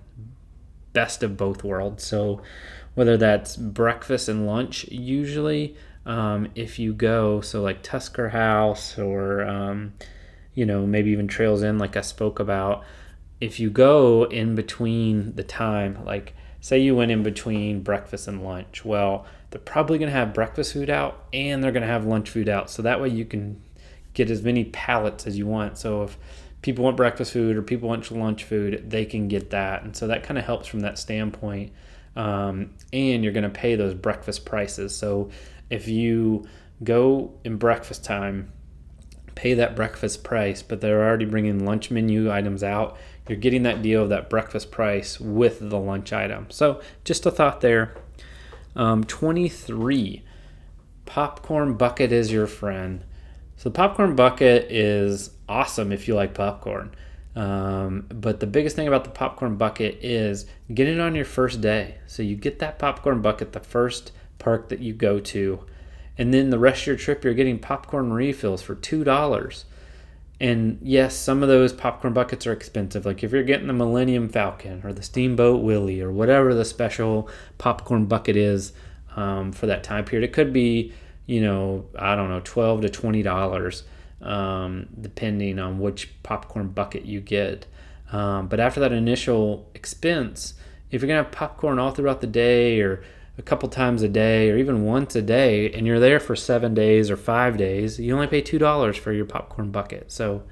best 0.94 1.24
of 1.24 1.38
both 1.38 1.64
worlds. 1.64 2.04
So 2.04 2.42
whether 2.96 3.16
that's 3.16 3.56
breakfast 3.56 4.28
and 4.28 4.46
lunch, 4.46 4.86
usually 4.90 5.76
um, 6.06 6.50
if 6.56 6.80
you 6.80 6.94
go, 6.94 7.42
so 7.42 7.62
like 7.62 7.84
Tusker 7.84 8.30
House 8.30 8.98
or 8.98 9.44
um, 9.44 9.94
you 10.54 10.66
know 10.66 10.86
maybe 10.86 11.12
even 11.12 11.28
Trails 11.28 11.64
End, 11.64 11.80
like 11.80 11.96
I 11.96 12.02
spoke 12.02 12.40
about, 12.40 12.84
if 13.40 13.60
you 13.60 13.70
go 13.70 14.24
in 14.26 14.56
between 14.56 15.36
the 15.36 15.44
time, 15.44 16.04
like 16.04 16.34
say 16.62 16.80
you 16.80 16.96
went 16.96 17.12
in 17.12 17.24
between 17.24 17.82
breakfast 17.82 18.28
and 18.28 18.44
lunch. 18.44 18.84
Well, 18.84 19.26
they're 19.50 19.62
probably 19.62 19.98
going 19.98 20.12
to 20.12 20.18
have 20.18 20.34
breakfast 20.34 20.74
food 20.74 20.90
out 20.90 21.26
and 21.34 21.64
they're 21.64 21.72
going 21.72 21.82
to 21.82 21.88
have 21.88 22.06
lunch 22.06 22.30
food 22.30 22.50
out. 22.50 22.70
So 22.70 22.82
that 22.82 23.00
way 23.00 23.10
you 23.10 23.26
can 23.26 23.62
get 24.14 24.30
as 24.30 24.42
many 24.42 24.66
pallets 24.66 25.28
as 25.28 25.38
you 25.38 25.46
want. 25.46 25.78
So 25.78 26.04
if 26.04 26.18
people 26.62 26.84
want 26.84 26.98
breakfast 26.98 27.32
food 27.32 27.56
or 27.56 27.62
people 27.62 27.90
want 27.90 28.10
lunch 28.12 28.44
food, 28.44 28.90
they 28.90 29.06
can 29.06 29.28
get 29.28 29.52
that. 29.52 29.84
And 29.84 29.96
so 29.96 30.08
that 30.08 30.24
kind 30.24 30.38
of 30.38 30.46
helps 30.46 30.68
from 30.68 30.82
that 30.82 30.98
standpoint. 30.98 31.72
Um, 32.16 32.72
and 32.92 33.24
you're 33.24 33.34
going 33.34 33.44
to 33.44 33.50
pay 33.50 33.76
those 33.76 33.94
breakfast 33.94 34.44
prices. 34.44 34.96
So 34.96 35.30
if 35.70 35.88
you 35.88 36.48
go 36.84 37.34
in 37.44 37.58
breakfast 37.58 38.04
time, 38.04 38.52
pay 39.36 39.54
that 39.54 39.76
breakfast 39.76 40.24
price, 40.24 40.64
but 40.64 40.82
they're 40.82 41.08
already 41.08 41.26
bringing 41.26 41.64
lunch 41.64 41.92
menu 41.92 42.32
items 42.32 42.64
out, 42.64 42.98
you're 43.30 43.38
getting 43.38 43.64
that 43.64 43.82
deal 43.82 44.04
of 44.04 44.10
that 44.10 44.30
breakfast 44.30 44.72
price 44.72 45.20
with 45.20 45.70
the 45.70 45.78
lunch 45.78 46.14
item. 46.14 46.48
So 46.50 46.82
just 47.04 47.26
a 47.26 47.32
thought 47.32 47.62
there. 47.62 47.96
Um, 48.76 49.04
23, 49.04 50.24
popcorn 51.06 51.74
bucket 51.76 52.12
is 52.12 52.32
your 52.32 52.48
friend. 52.48 53.04
So 53.56 53.70
the 53.70 53.74
popcorn 53.74 54.16
bucket 54.16 54.72
is 54.72 55.32
awesome 55.50 55.92
if 55.92 56.08
you 56.08 56.16
like 56.16 56.34
popcorn. 56.34 56.94
Um, 57.36 58.08
but 58.10 58.40
the 58.40 58.48
biggest 58.48 58.76
thing 58.76 58.88
about 58.88 59.04
the 59.04 59.12
popcorn 59.12 59.58
bucket 59.58 60.00
is 60.04 60.48
get 60.74 60.88
it 60.88 61.00
on 61.00 61.14
your 61.14 61.26
first 61.26 61.62
day. 61.62 61.98
So 62.08 62.24
you 62.24 62.36
get 62.36 62.60
that 62.60 62.80
popcorn 62.80 63.22
bucket 63.22 63.54
the 63.54 63.60
first 63.60 64.12
park 64.40 64.70
that 64.70 64.80
you 64.80 64.94
go 64.94 65.20
to, 65.20 65.64
and 66.18 66.34
then 66.34 66.50
the 66.50 66.58
rest 66.58 66.82
of 66.82 66.88
your 66.88 66.96
trip 66.96 67.24
you're 67.24 67.36
getting 67.36 67.60
popcorn 67.60 68.12
refills 68.12 68.64
for 68.64 68.74
two 68.74 69.04
dollars. 69.04 69.66
And 70.40 70.78
yes, 70.84 71.16
some 71.16 71.42
of 71.42 71.50
those 71.50 71.74
popcorn 71.74 72.14
buckets 72.14 72.46
are 72.46 72.54
expensive. 72.54 73.06
Like 73.06 73.24
if 73.24 73.32
you're 73.32 73.44
getting 73.44 73.68
the 73.68 73.74
Millennium 73.74 74.30
Falcon 74.30 74.82
or 74.84 74.94
the 74.94 75.02
Steamboat 75.02 75.64
Willie 75.64 76.02
or 76.02 76.12
whatever 76.12 76.54
the 76.54 76.66
special 76.66 77.28
popcorn 77.58 78.06
bucket 78.06 78.36
is 78.36 78.72
um, 79.16 79.52
for 79.52 79.66
that 79.66 79.84
time 79.84 80.06
period, 80.06 80.30
it 80.30 80.34
could 80.34 80.54
be, 80.54 80.94
you 81.26 81.42
know, 81.42 81.86
I 81.98 82.16
don't 82.16 82.30
know, 82.30 82.42
twelve 82.44 82.82
to 82.82 82.90
twenty 82.90 83.24
dollars, 83.24 83.84
um, 84.22 84.88
depending 85.00 85.58
on 85.58 85.80
which 85.80 86.22
popcorn 86.22 86.68
bucket 86.68 87.06
you 87.06 87.20
get. 87.20 87.66
Um, 88.12 88.48
but 88.48 88.60
after 88.60 88.80
that 88.82 88.92
initial 88.92 89.68
expense, 89.74 90.54
if 90.92 91.02
you're 91.02 91.08
gonna 91.08 91.24
have 91.24 91.32
popcorn 91.32 91.80
all 91.80 91.92
throughout 91.92 92.22
the 92.22 92.28
day 92.28 92.80
or 92.80 93.04
a 93.38 93.42
couple 93.42 93.70
times 93.70 94.02
a 94.02 94.10
day 94.10 94.50
or 94.50 94.58
even 94.58 94.84
once 94.84 95.16
a 95.16 95.22
day 95.22 95.72
and 95.72 95.86
you're 95.86 96.00
there 96.00 96.20
for 96.20 96.36
seven 96.36 96.74
days 96.74 97.12
or 97.12 97.18
five 97.18 97.58
days, 97.58 98.00
you 98.00 98.14
only 98.14 98.28
pay 98.28 98.42
$2 98.42 98.98
for 98.98 99.12
your 99.12 99.26
popcorn 99.26 99.72
bucket. 99.72 100.12
So 100.12 100.44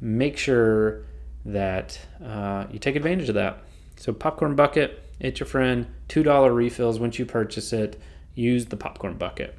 make 0.00 0.36
sure 0.36 1.04
that 1.44 1.98
uh, 2.24 2.66
you 2.70 2.78
take 2.78 2.96
advantage 2.96 3.28
of 3.28 3.34
that. 3.36 3.62
So, 3.96 4.12
popcorn 4.12 4.54
bucket, 4.54 5.02
it's 5.18 5.40
your 5.40 5.46
friend. 5.46 5.86
$2 6.08 6.54
refills 6.54 6.98
once 6.98 7.18
you 7.18 7.26
purchase 7.26 7.72
it. 7.72 8.00
Use 8.34 8.66
the 8.66 8.76
popcorn 8.76 9.18
bucket. 9.18 9.56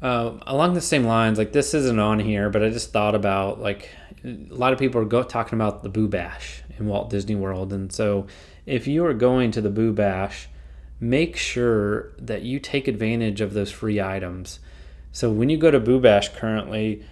Uh, 0.00 0.38
along 0.46 0.74
the 0.74 0.80
same 0.80 1.04
lines, 1.04 1.38
like 1.38 1.52
this 1.52 1.74
isn't 1.74 1.98
on 1.98 2.20
here, 2.20 2.50
but 2.50 2.62
I 2.62 2.70
just 2.70 2.92
thought 2.92 3.14
about 3.14 3.60
like 3.60 3.88
a 4.24 4.28
lot 4.50 4.72
of 4.72 4.78
people 4.78 5.00
are 5.00 5.04
go- 5.04 5.24
talking 5.24 5.58
about 5.58 5.82
the 5.82 5.88
Boo 5.88 6.06
Bash 6.06 6.62
in 6.78 6.86
Walt 6.86 7.10
Disney 7.10 7.34
World, 7.34 7.72
and 7.72 7.92
so 7.92 8.26
if 8.68 8.86
you 8.86 9.04
are 9.06 9.14
going 9.14 9.50
to 9.52 9.60
the 9.60 9.70
Boo 9.70 9.92
Bash, 9.92 10.48
make 11.00 11.36
sure 11.36 12.12
that 12.18 12.42
you 12.42 12.60
take 12.60 12.86
advantage 12.86 13.40
of 13.40 13.54
those 13.54 13.70
free 13.70 14.00
items. 14.00 14.60
So 15.10 15.30
when 15.30 15.48
you 15.48 15.56
go 15.56 15.70
to 15.70 15.80
Boo 15.80 15.98
Bash 15.98 16.28
currently, 16.28 17.04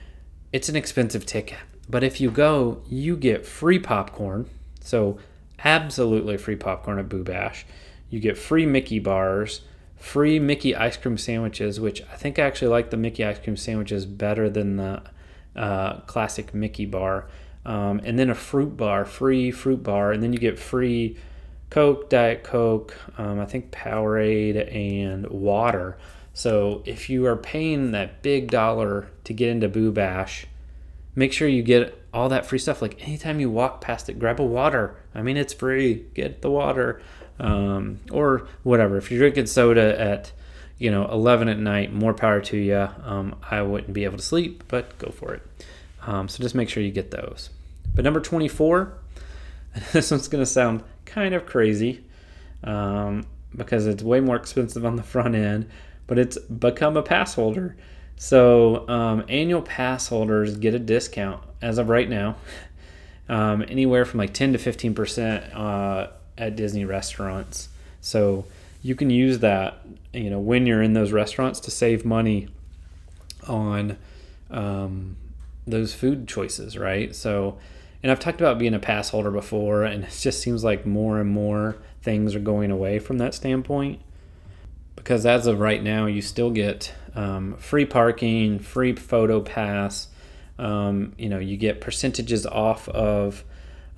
it's 0.52 0.68
an 0.68 0.76
expensive 0.76 1.24
ticket. 1.24 1.58
But 1.88 2.04
if 2.04 2.20
you 2.20 2.30
go, 2.30 2.82
you 2.88 3.16
get 3.16 3.46
free 3.46 3.78
popcorn. 3.78 4.50
So 4.80 5.18
absolutely 5.64 6.36
free 6.36 6.56
popcorn 6.56 6.98
at 6.98 7.08
Boo 7.08 7.24
Bash. 7.24 7.64
You 8.10 8.20
get 8.20 8.36
free 8.36 8.66
Mickey 8.66 8.98
bars, 8.98 9.62
free 9.96 10.38
Mickey 10.38 10.76
ice 10.76 10.96
cream 10.96 11.16
sandwiches, 11.16 11.80
which 11.80 12.02
I 12.12 12.16
think 12.16 12.38
I 12.38 12.42
actually 12.42 12.68
like 12.68 12.90
the 12.90 12.96
Mickey 12.96 13.24
ice 13.24 13.38
cream 13.38 13.56
sandwiches 13.56 14.04
better 14.04 14.50
than 14.50 14.76
the 14.76 15.02
uh, 15.56 16.00
classic 16.00 16.52
Mickey 16.52 16.84
bar. 16.84 17.28
Um, 17.64 18.00
and 18.04 18.18
then 18.18 18.30
a 18.30 18.34
fruit 18.34 18.76
bar, 18.76 19.04
free 19.04 19.50
fruit 19.50 19.82
bar, 19.82 20.12
and 20.12 20.22
then 20.22 20.32
you 20.32 20.38
get 20.38 20.58
free 20.58 21.16
Coke, 21.70 22.08
Diet 22.08 22.44
Coke, 22.44 22.96
um, 23.18 23.40
I 23.40 23.46
think 23.46 23.70
Powerade, 23.70 24.74
and 24.74 25.26
water. 25.28 25.96
So 26.32 26.82
if 26.84 27.08
you 27.08 27.26
are 27.26 27.36
paying 27.36 27.92
that 27.92 28.22
big 28.22 28.50
dollar 28.50 29.08
to 29.24 29.32
get 29.32 29.48
into 29.48 29.68
Boo 29.68 29.90
Bash, 29.90 30.46
make 31.14 31.32
sure 31.32 31.48
you 31.48 31.62
get 31.62 32.00
all 32.12 32.28
that 32.28 32.46
free 32.46 32.58
stuff. 32.58 32.82
Like 32.82 33.02
anytime 33.02 33.40
you 33.40 33.50
walk 33.50 33.80
past 33.80 34.08
it, 34.08 34.18
grab 34.18 34.40
a 34.40 34.44
water. 34.44 34.96
I 35.14 35.22
mean, 35.22 35.36
it's 35.36 35.52
free. 35.52 36.04
Get 36.14 36.42
the 36.42 36.50
water, 36.50 37.00
um, 37.40 38.00
or 38.10 38.46
whatever. 38.62 38.96
If 38.96 39.10
you're 39.10 39.20
drinking 39.20 39.46
soda 39.46 39.98
at 40.00 40.32
you 40.78 40.90
know 40.90 41.08
11 41.10 41.48
at 41.48 41.58
night, 41.58 41.92
more 41.92 42.14
power 42.14 42.40
to 42.42 42.56
you. 42.56 42.88
Um, 43.02 43.36
I 43.50 43.62
wouldn't 43.62 43.92
be 43.92 44.04
able 44.04 44.18
to 44.18 44.22
sleep, 44.22 44.64
but 44.68 44.96
go 44.98 45.10
for 45.10 45.34
it. 45.34 45.42
Um, 46.06 46.28
so 46.28 46.42
just 46.42 46.54
make 46.54 46.68
sure 46.68 46.82
you 46.82 46.92
get 46.92 47.10
those. 47.10 47.50
But 47.94 48.04
number 48.04 48.20
24, 48.20 48.92
this 49.92 50.10
one's 50.10 50.28
to 50.28 50.46
sound 50.46 50.82
kind 51.06 51.34
of 51.34 51.46
crazy 51.46 52.04
um, 52.64 53.24
because 53.54 53.86
it's 53.86 54.02
way 54.02 54.20
more 54.20 54.36
expensive 54.36 54.84
on 54.84 54.96
the 54.96 55.02
front 55.02 55.34
end, 55.34 55.68
but 56.06 56.18
it's 56.18 56.36
become 56.38 56.96
a 56.96 57.02
pass 57.02 57.34
holder. 57.34 57.76
So 58.16 58.88
um, 58.88 59.24
annual 59.28 59.62
pass 59.62 60.08
holders 60.08 60.56
get 60.56 60.74
a 60.74 60.78
discount 60.78 61.42
as 61.62 61.78
of 61.78 61.88
right 61.88 62.08
now, 62.08 62.36
um, 63.28 63.64
anywhere 63.68 64.04
from 64.04 64.18
like 64.18 64.34
10 64.34 64.52
to 64.52 64.58
15 64.58 64.94
percent 64.94 65.54
uh, 65.54 66.08
at 66.36 66.56
Disney 66.56 66.84
restaurants. 66.84 67.68
So 68.00 68.44
you 68.82 68.94
can 68.94 69.10
use 69.10 69.40
that, 69.40 69.84
you 70.12 70.30
know, 70.30 70.38
when 70.38 70.66
you're 70.66 70.82
in 70.82 70.92
those 70.92 71.12
restaurants 71.12 71.60
to 71.60 71.70
save 71.70 72.04
money 72.04 72.48
on 73.48 73.96
um, 74.50 75.16
those 75.66 75.92
food 75.92 76.28
choices, 76.28 76.78
right? 76.78 77.14
So 77.14 77.58
and 78.06 78.12
I've 78.12 78.20
talked 78.20 78.40
about 78.40 78.60
being 78.60 78.72
a 78.72 78.78
pass 78.78 79.08
holder 79.08 79.32
before, 79.32 79.82
and 79.82 80.04
it 80.04 80.16
just 80.20 80.40
seems 80.40 80.62
like 80.62 80.86
more 80.86 81.18
and 81.18 81.28
more 81.28 81.76
things 82.02 82.36
are 82.36 82.38
going 82.38 82.70
away 82.70 83.00
from 83.00 83.18
that 83.18 83.34
standpoint. 83.34 84.00
Because 84.94 85.26
as 85.26 85.48
of 85.48 85.58
right 85.58 85.82
now, 85.82 86.06
you 86.06 86.22
still 86.22 86.52
get 86.52 86.94
um, 87.16 87.56
free 87.56 87.84
parking, 87.84 88.60
free 88.60 88.94
photo 88.94 89.40
pass. 89.40 90.06
Um, 90.56 91.14
you 91.18 91.28
know, 91.28 91.40
you 91.40 91.56
get 91.56 91.80
percentages 91.80 92.46
off 92.46 92.88
of 92.90 93.42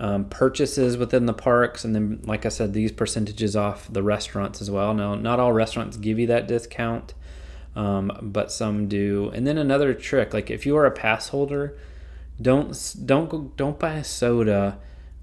um, 0.01 0.25
purchases 0.31 0.97
within 0.97 1.27
the 1.27 1.35
parks, 1.35 1.85
and 1.85 1.95
then, 1.95 2.23
like 2.25 2.47
I 2.47 2.49
said, 2.49 2.73
these 2.73 2.93
percentages 2.93 3.57
off 3.57 3.93
the 3.93 4.03
restaurants 4.03 4.63
as 4.63 4.71
well. 4.71 4.95
Now, 4.95 5.17
not 5.17 5.39
all 5.39 5.53
restaurants 5.53 5.99
give 5.99 6.19
you 6.19 6.29
that 6.29 6.49
discount, 6.49 7.13
um, 7.77 8.11
but 8.23 8.51
some 8.51 8.89
do. 8.89 9.31
And 9.35 9.47
then 9.47 9.59
another 9.59 9.93
trick, 9.93 10.33
like 10.33 10.51
if 10.51 10.65
you 10.65 10.79
are 10.79 10.87
a 10.87 10.91
pass 10.91 11.29
holder, 11.29 11.77
don't 12.41 12.95
don't 13.05 13.57
don't 13.57 13.79
buy 13.79 13.95
a 13.95 14.05
soda 14.05 14.79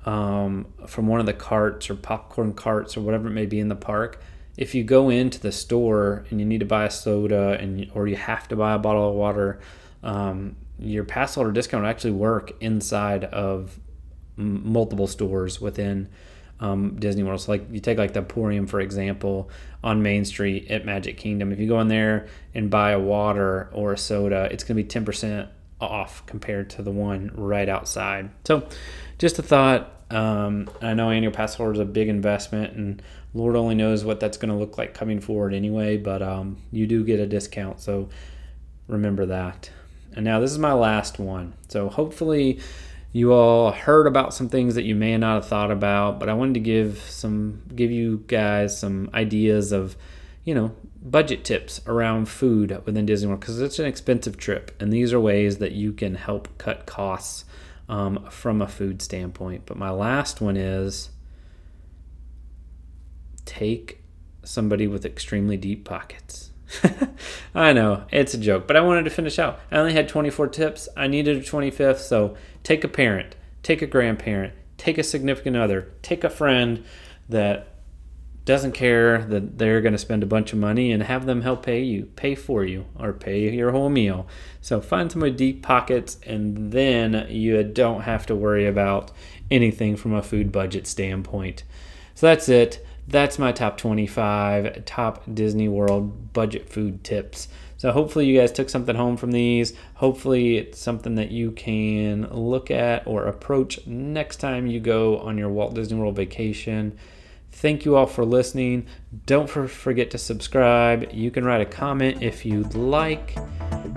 um, 0.05 0.67
from 0.87 1.07
one 1.07 1.19
of 1.19 1.25
the 1.25 1.33
carts 1.33 1.89
or 1.89 1.95
popcorn 1.95 2.53
carts 2.53 2.95
or 2.95 3.01
whatever 3.01 3.27
it 3.27 3.31
may 3.31 3.45
be 3.45 3.59
in 3.59 3.69
the 3.69 3.75
park. 3.75 4.21
If 4.57 4.73
you 4.73 4.83
go 4.83 5.09
into 5.09 5.39
the 5.39 5.51
store 5.51 6.25
and 6.29 6.39
you 6.39 6.45
need 6.45 6.59
to 6.59 6.65
buy 6.65 6.85
a 6.85 6.91
soda 6.91 7.57
and 7.59 7.89
or 7.93 8.07
you 8.07 8.15
have 8.15 8.47
to 8.49 8.55
buy 8.55 8.73
a 8.73 8.79
bottle 8.79 9.09
of 9.09 9.15
water, 9.15 9.59
um, 10.03 10.55
your 10.79 11.03
pass 11.03 11.35
holder 11.35 11.51
discount 11.51 11.85
actually 11.85 12.11
work 12.11 12.53
inside 12.61 13.25
of 13.25 13.79
multiple 14.37 15.07
stores 15.07 15.59
within 15.59 16.09
um, 16.59 16.95
Disney 16.97 17.23
World. 17.23 17.41
So, 17.41 17.51
like 17.51 17.65
you 17.71 17.79
take 17.79 17.97
like 17.97 18.13
the 18.13 18.19
Emporium 18.19 18.67
for 18.67 18.79
example 18.79 19.49
on 19.83 20.01
Main 20.01 20.25
Street 20.25 20.69
at 20.69 20.85
Magic 20.85 21.17
Kingdom. 21.17 21.51
If 21.51 21.59
you 21.59 21.67
go 21.67 21.79
in 21.81 21.87
there 21.87 22.27
and 22.53 22.69
buy 22.69 22.91
a 22.91 22.99
water 22.99 23.69
or 23.73 23.93
a 23.93 23.97
soda, 23.97 24.47
it's 24.51 24.63
going 24.63 24.77
to 24.77 24.83
be 24.83 24.87
ten 24.87 25.03
percent 25.05 25.49
off 25.79 26.25
compared 26.25 26.69
to 26.71 26.81
the 26.81 26.91
one 26.91 27.31
right 27.35 27.67
outside. 27.67 28.29
So, 28.45 28.67
just 29.17 29.39
a 29.39 29.43
thought. 29.43 29.91
Um, 30.11 30.69
I 30.81 30.93
know 30.93 31.09
annual 31.09 31.33
pass 31.33 31.55
holder 31.55 31.73
is 31.73 31.79
a 31.79 31.85
big 31.85 32.07
investment, 32.07 32.75
and 32.75 33.01
Lord 33.33 33.55
only 33.55 33.75
knows 33.75 34.05
what 34.05 34.19
that's 34.19 34.37
going 34.37 34.51
to 34.51 34.55
look 34.55 34.77
like 34.77 34.93
coming 34.93 35.19
forward 35.19 35.53
anyway. 35.53 35.97
But 35.97 36.21
um, 36.21 36.57
you 36.71 36.87
do 36.87 37.03
get 37.03 37.19
a 37.19 37.25
discount, 37.25 37.79
so 37.81 38.09
remember 38.87 39.25
that. 39.25 39.69
And 40.15 40.23
now 40.23 40.39
this 40.39 40.51
is 40.51 40.59
my 40.59 40.73
last 40.73 41.19
one. 41.19 41.53
So 41.67 41.89
hopefully 41.89 42.59
you 43.11 43.33
all 43.33 43.71
heard 43.71 44.07
about 44.07 44.33
some 44.33 44.49
things 44.49 44.75
that 44.75 44.83
you 44.83 44.95
may 44.95 45.17
not 45.17 45.35
have 45.35 45.47
thought 45.47 45.71
about, 45.71 46.19
but 46.19 46.29
I 46.29 46.33
wanted 46.33 46.55
to 46.55 46.59
give 46.61 46.99
some 46.99 47.61
give 47.75 47.91
you 47.91 48.23
guys 48.27 48.77
some 48.77 49.09
ideas 49.13 49.71
of, 49.71 49.95
you 50.43 50.55
know, 50.55 50.75
budget 51.05 51.45
tips 51.45 51.79
around 51.85 52.27
food 52.27 52.81
within 52.85 53.05
Disney 53.05 53.27
World 53.27 53.39
because 53.39 53.61
it's 53.61 53.79
an 53.79 53.85
expensive 53.85 54.37
trip, 54.37 54.71
and 54.79 54.91
these 54.91 55.13
are 55.13 55.19
ways 55.19 55.59
that 55.59 55.73
you 55.73 55.93
can 55.93 56.15
help 56.15 56.57
cut 56.57 56.85
costs 56.85 57.45
um, 57.87 58.25
from 58.29 58.61
a 58.61 58.67
food 58.67 59.01
standpoint. 59.01 59.63
But 59.65 59.77
my 59.77 59.91
last 59.91 60.41
one 60.41 60.57
is 60.57 61.11
take 63.45 64.01
somebody 64.43 64.87
with 64.87 65.05
extremely 65.05 65.57
deep 65.57 65.85
pockets. 65.85 66.51
I 67.55 67.71
know, 67.73 68.05
it's 68.11 68.33
a 68.33 68.39
joke, 68.39 68.65
but 68.65 68.75
I 68.75 68.81
wanted 68.81 69.03
to 69.05 69.11
finish 69.11 69.37
out. 69.37 69.59
I 69.71 69.77
only 69.77 69.93
had 69.93 70.09
24 70.09 70.47
tips. 70.47 70.89
I 70.97 71.07
needed 71.07 71.37
a 71.37 71.41
25th, 71.41 71.99
so 71.99 72.35
take 72.63 72.83
a 72.83 72.87
parent, 72.87 73.35
take 73.61 73.83
a 73.83 73.87
grandparent, 73.87 74.53
take 74.77 74.97
a 74.97 75.03
significant 75.03 75.55
other, 75.55 75.93
take 76.01 76.23
a 76.23 76.29
friend 76.29 76.83
that 77.29 77.74
doesn't 78.45 78.73
care 78.73 79.23
that 79.25 79.57
they're 79.57 79.81
going 79.81 79.93
to 79.93 79.97
spend 79.97 80.23
a 80.23 80.27
bunch 80.27 80.53
of 80.53 80.59
money 80.59 80.91
and 80.91 81.03
have 81.03 81.25
them 81.25 81.41
help 81.41 81.65
pay 81.65 81.81
you, 81.81 82.05
pay 82.15 82.35
for 82.35 82.63
you, 82.63 82.85
or 82.97 83.11
pay 83.11 83.49
your 83.51 83.71
whole 83.71 83.89
meal. 83.89 84.27
So 84.61 84.79
find 84.79 85.11
some 85.11 85.21
with 85.21 85.37
deep 85.37 85.63
pockets, 85.63 86.17
and 86.25 86.71
then 86.71 87.27
you 87.29 87.63
don't 87.63 88.01
have 88.01 88.25
to 88.27 88.35
worry 88.35 88.67
about 88.67 89.11
anything 89.49 89.95
from 89.95 90.13
a 90.13 90.21
food 90.21 90.51
budget 90.51 90.87
standpoint. 90.87 91.63
So 92.13 92.27
that's 92.27 92.47
it 92.47 92.85
that's 93.07 93.37
my 93.37 93.51
top 93.51 93.77
25 93.77 94.85
top 94.85 95.23
Disney 95.31 95.67
World 95.67 96.33
budget 96.33 96.69
food 96.69 97.03
tips. 97.03 97.47
So 97.77 97.91
hopefully 97.91 98.25
you 98.25 98.39
guys 98.39 98.51
took 98.51 98.69
something 98.69 98.95
home 98.95 99.17
from 99.17 99.31
these. 99.31 99.73
Hopefully 99.95 100.57
it's 100.57 100.79
something 100.79 101.15
that 101.15 101.29
you 101.29 101.51
can 101.51 102.27
look 102.31 102.71
at 102.71 103.05
or 103.05 103.27
approach 103.27 103.85
next 103.85 104.37
time 104.37 104.65
you 104.65 104.79
go 104.79 105.19
on 105.19 105.37
your 105.37 105.49
Walt 105.49 105.75
Disney 105.75 105.97
World 105.97 106.15
vacation. 106.15 106.97
Thank 107.55 107.85
you 107.85 107.95
all 107.95 108.05
for 108.05 108.25
listening. 108.25 108.85
Don't 109.25 109.49
forget 109.49 110.11
to 110.11 110.17
subscribe. 110.17 111.07
You 111.13 111.31
can 111.31 111.45
write 111.45 111.61
a 111.61 111.65
comment 111.65 112.21
if 112.21 112.45
you'd 112.45 112.75
like. 112.75 113.37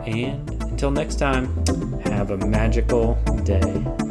And 0.06 0.48
until 0.62 0.92
next 0.92 1.16
time, 1.16 1.66
have 2.04 2.30
a 2.30 2.36
magical 2.36 3.14
day. 3.42 4.07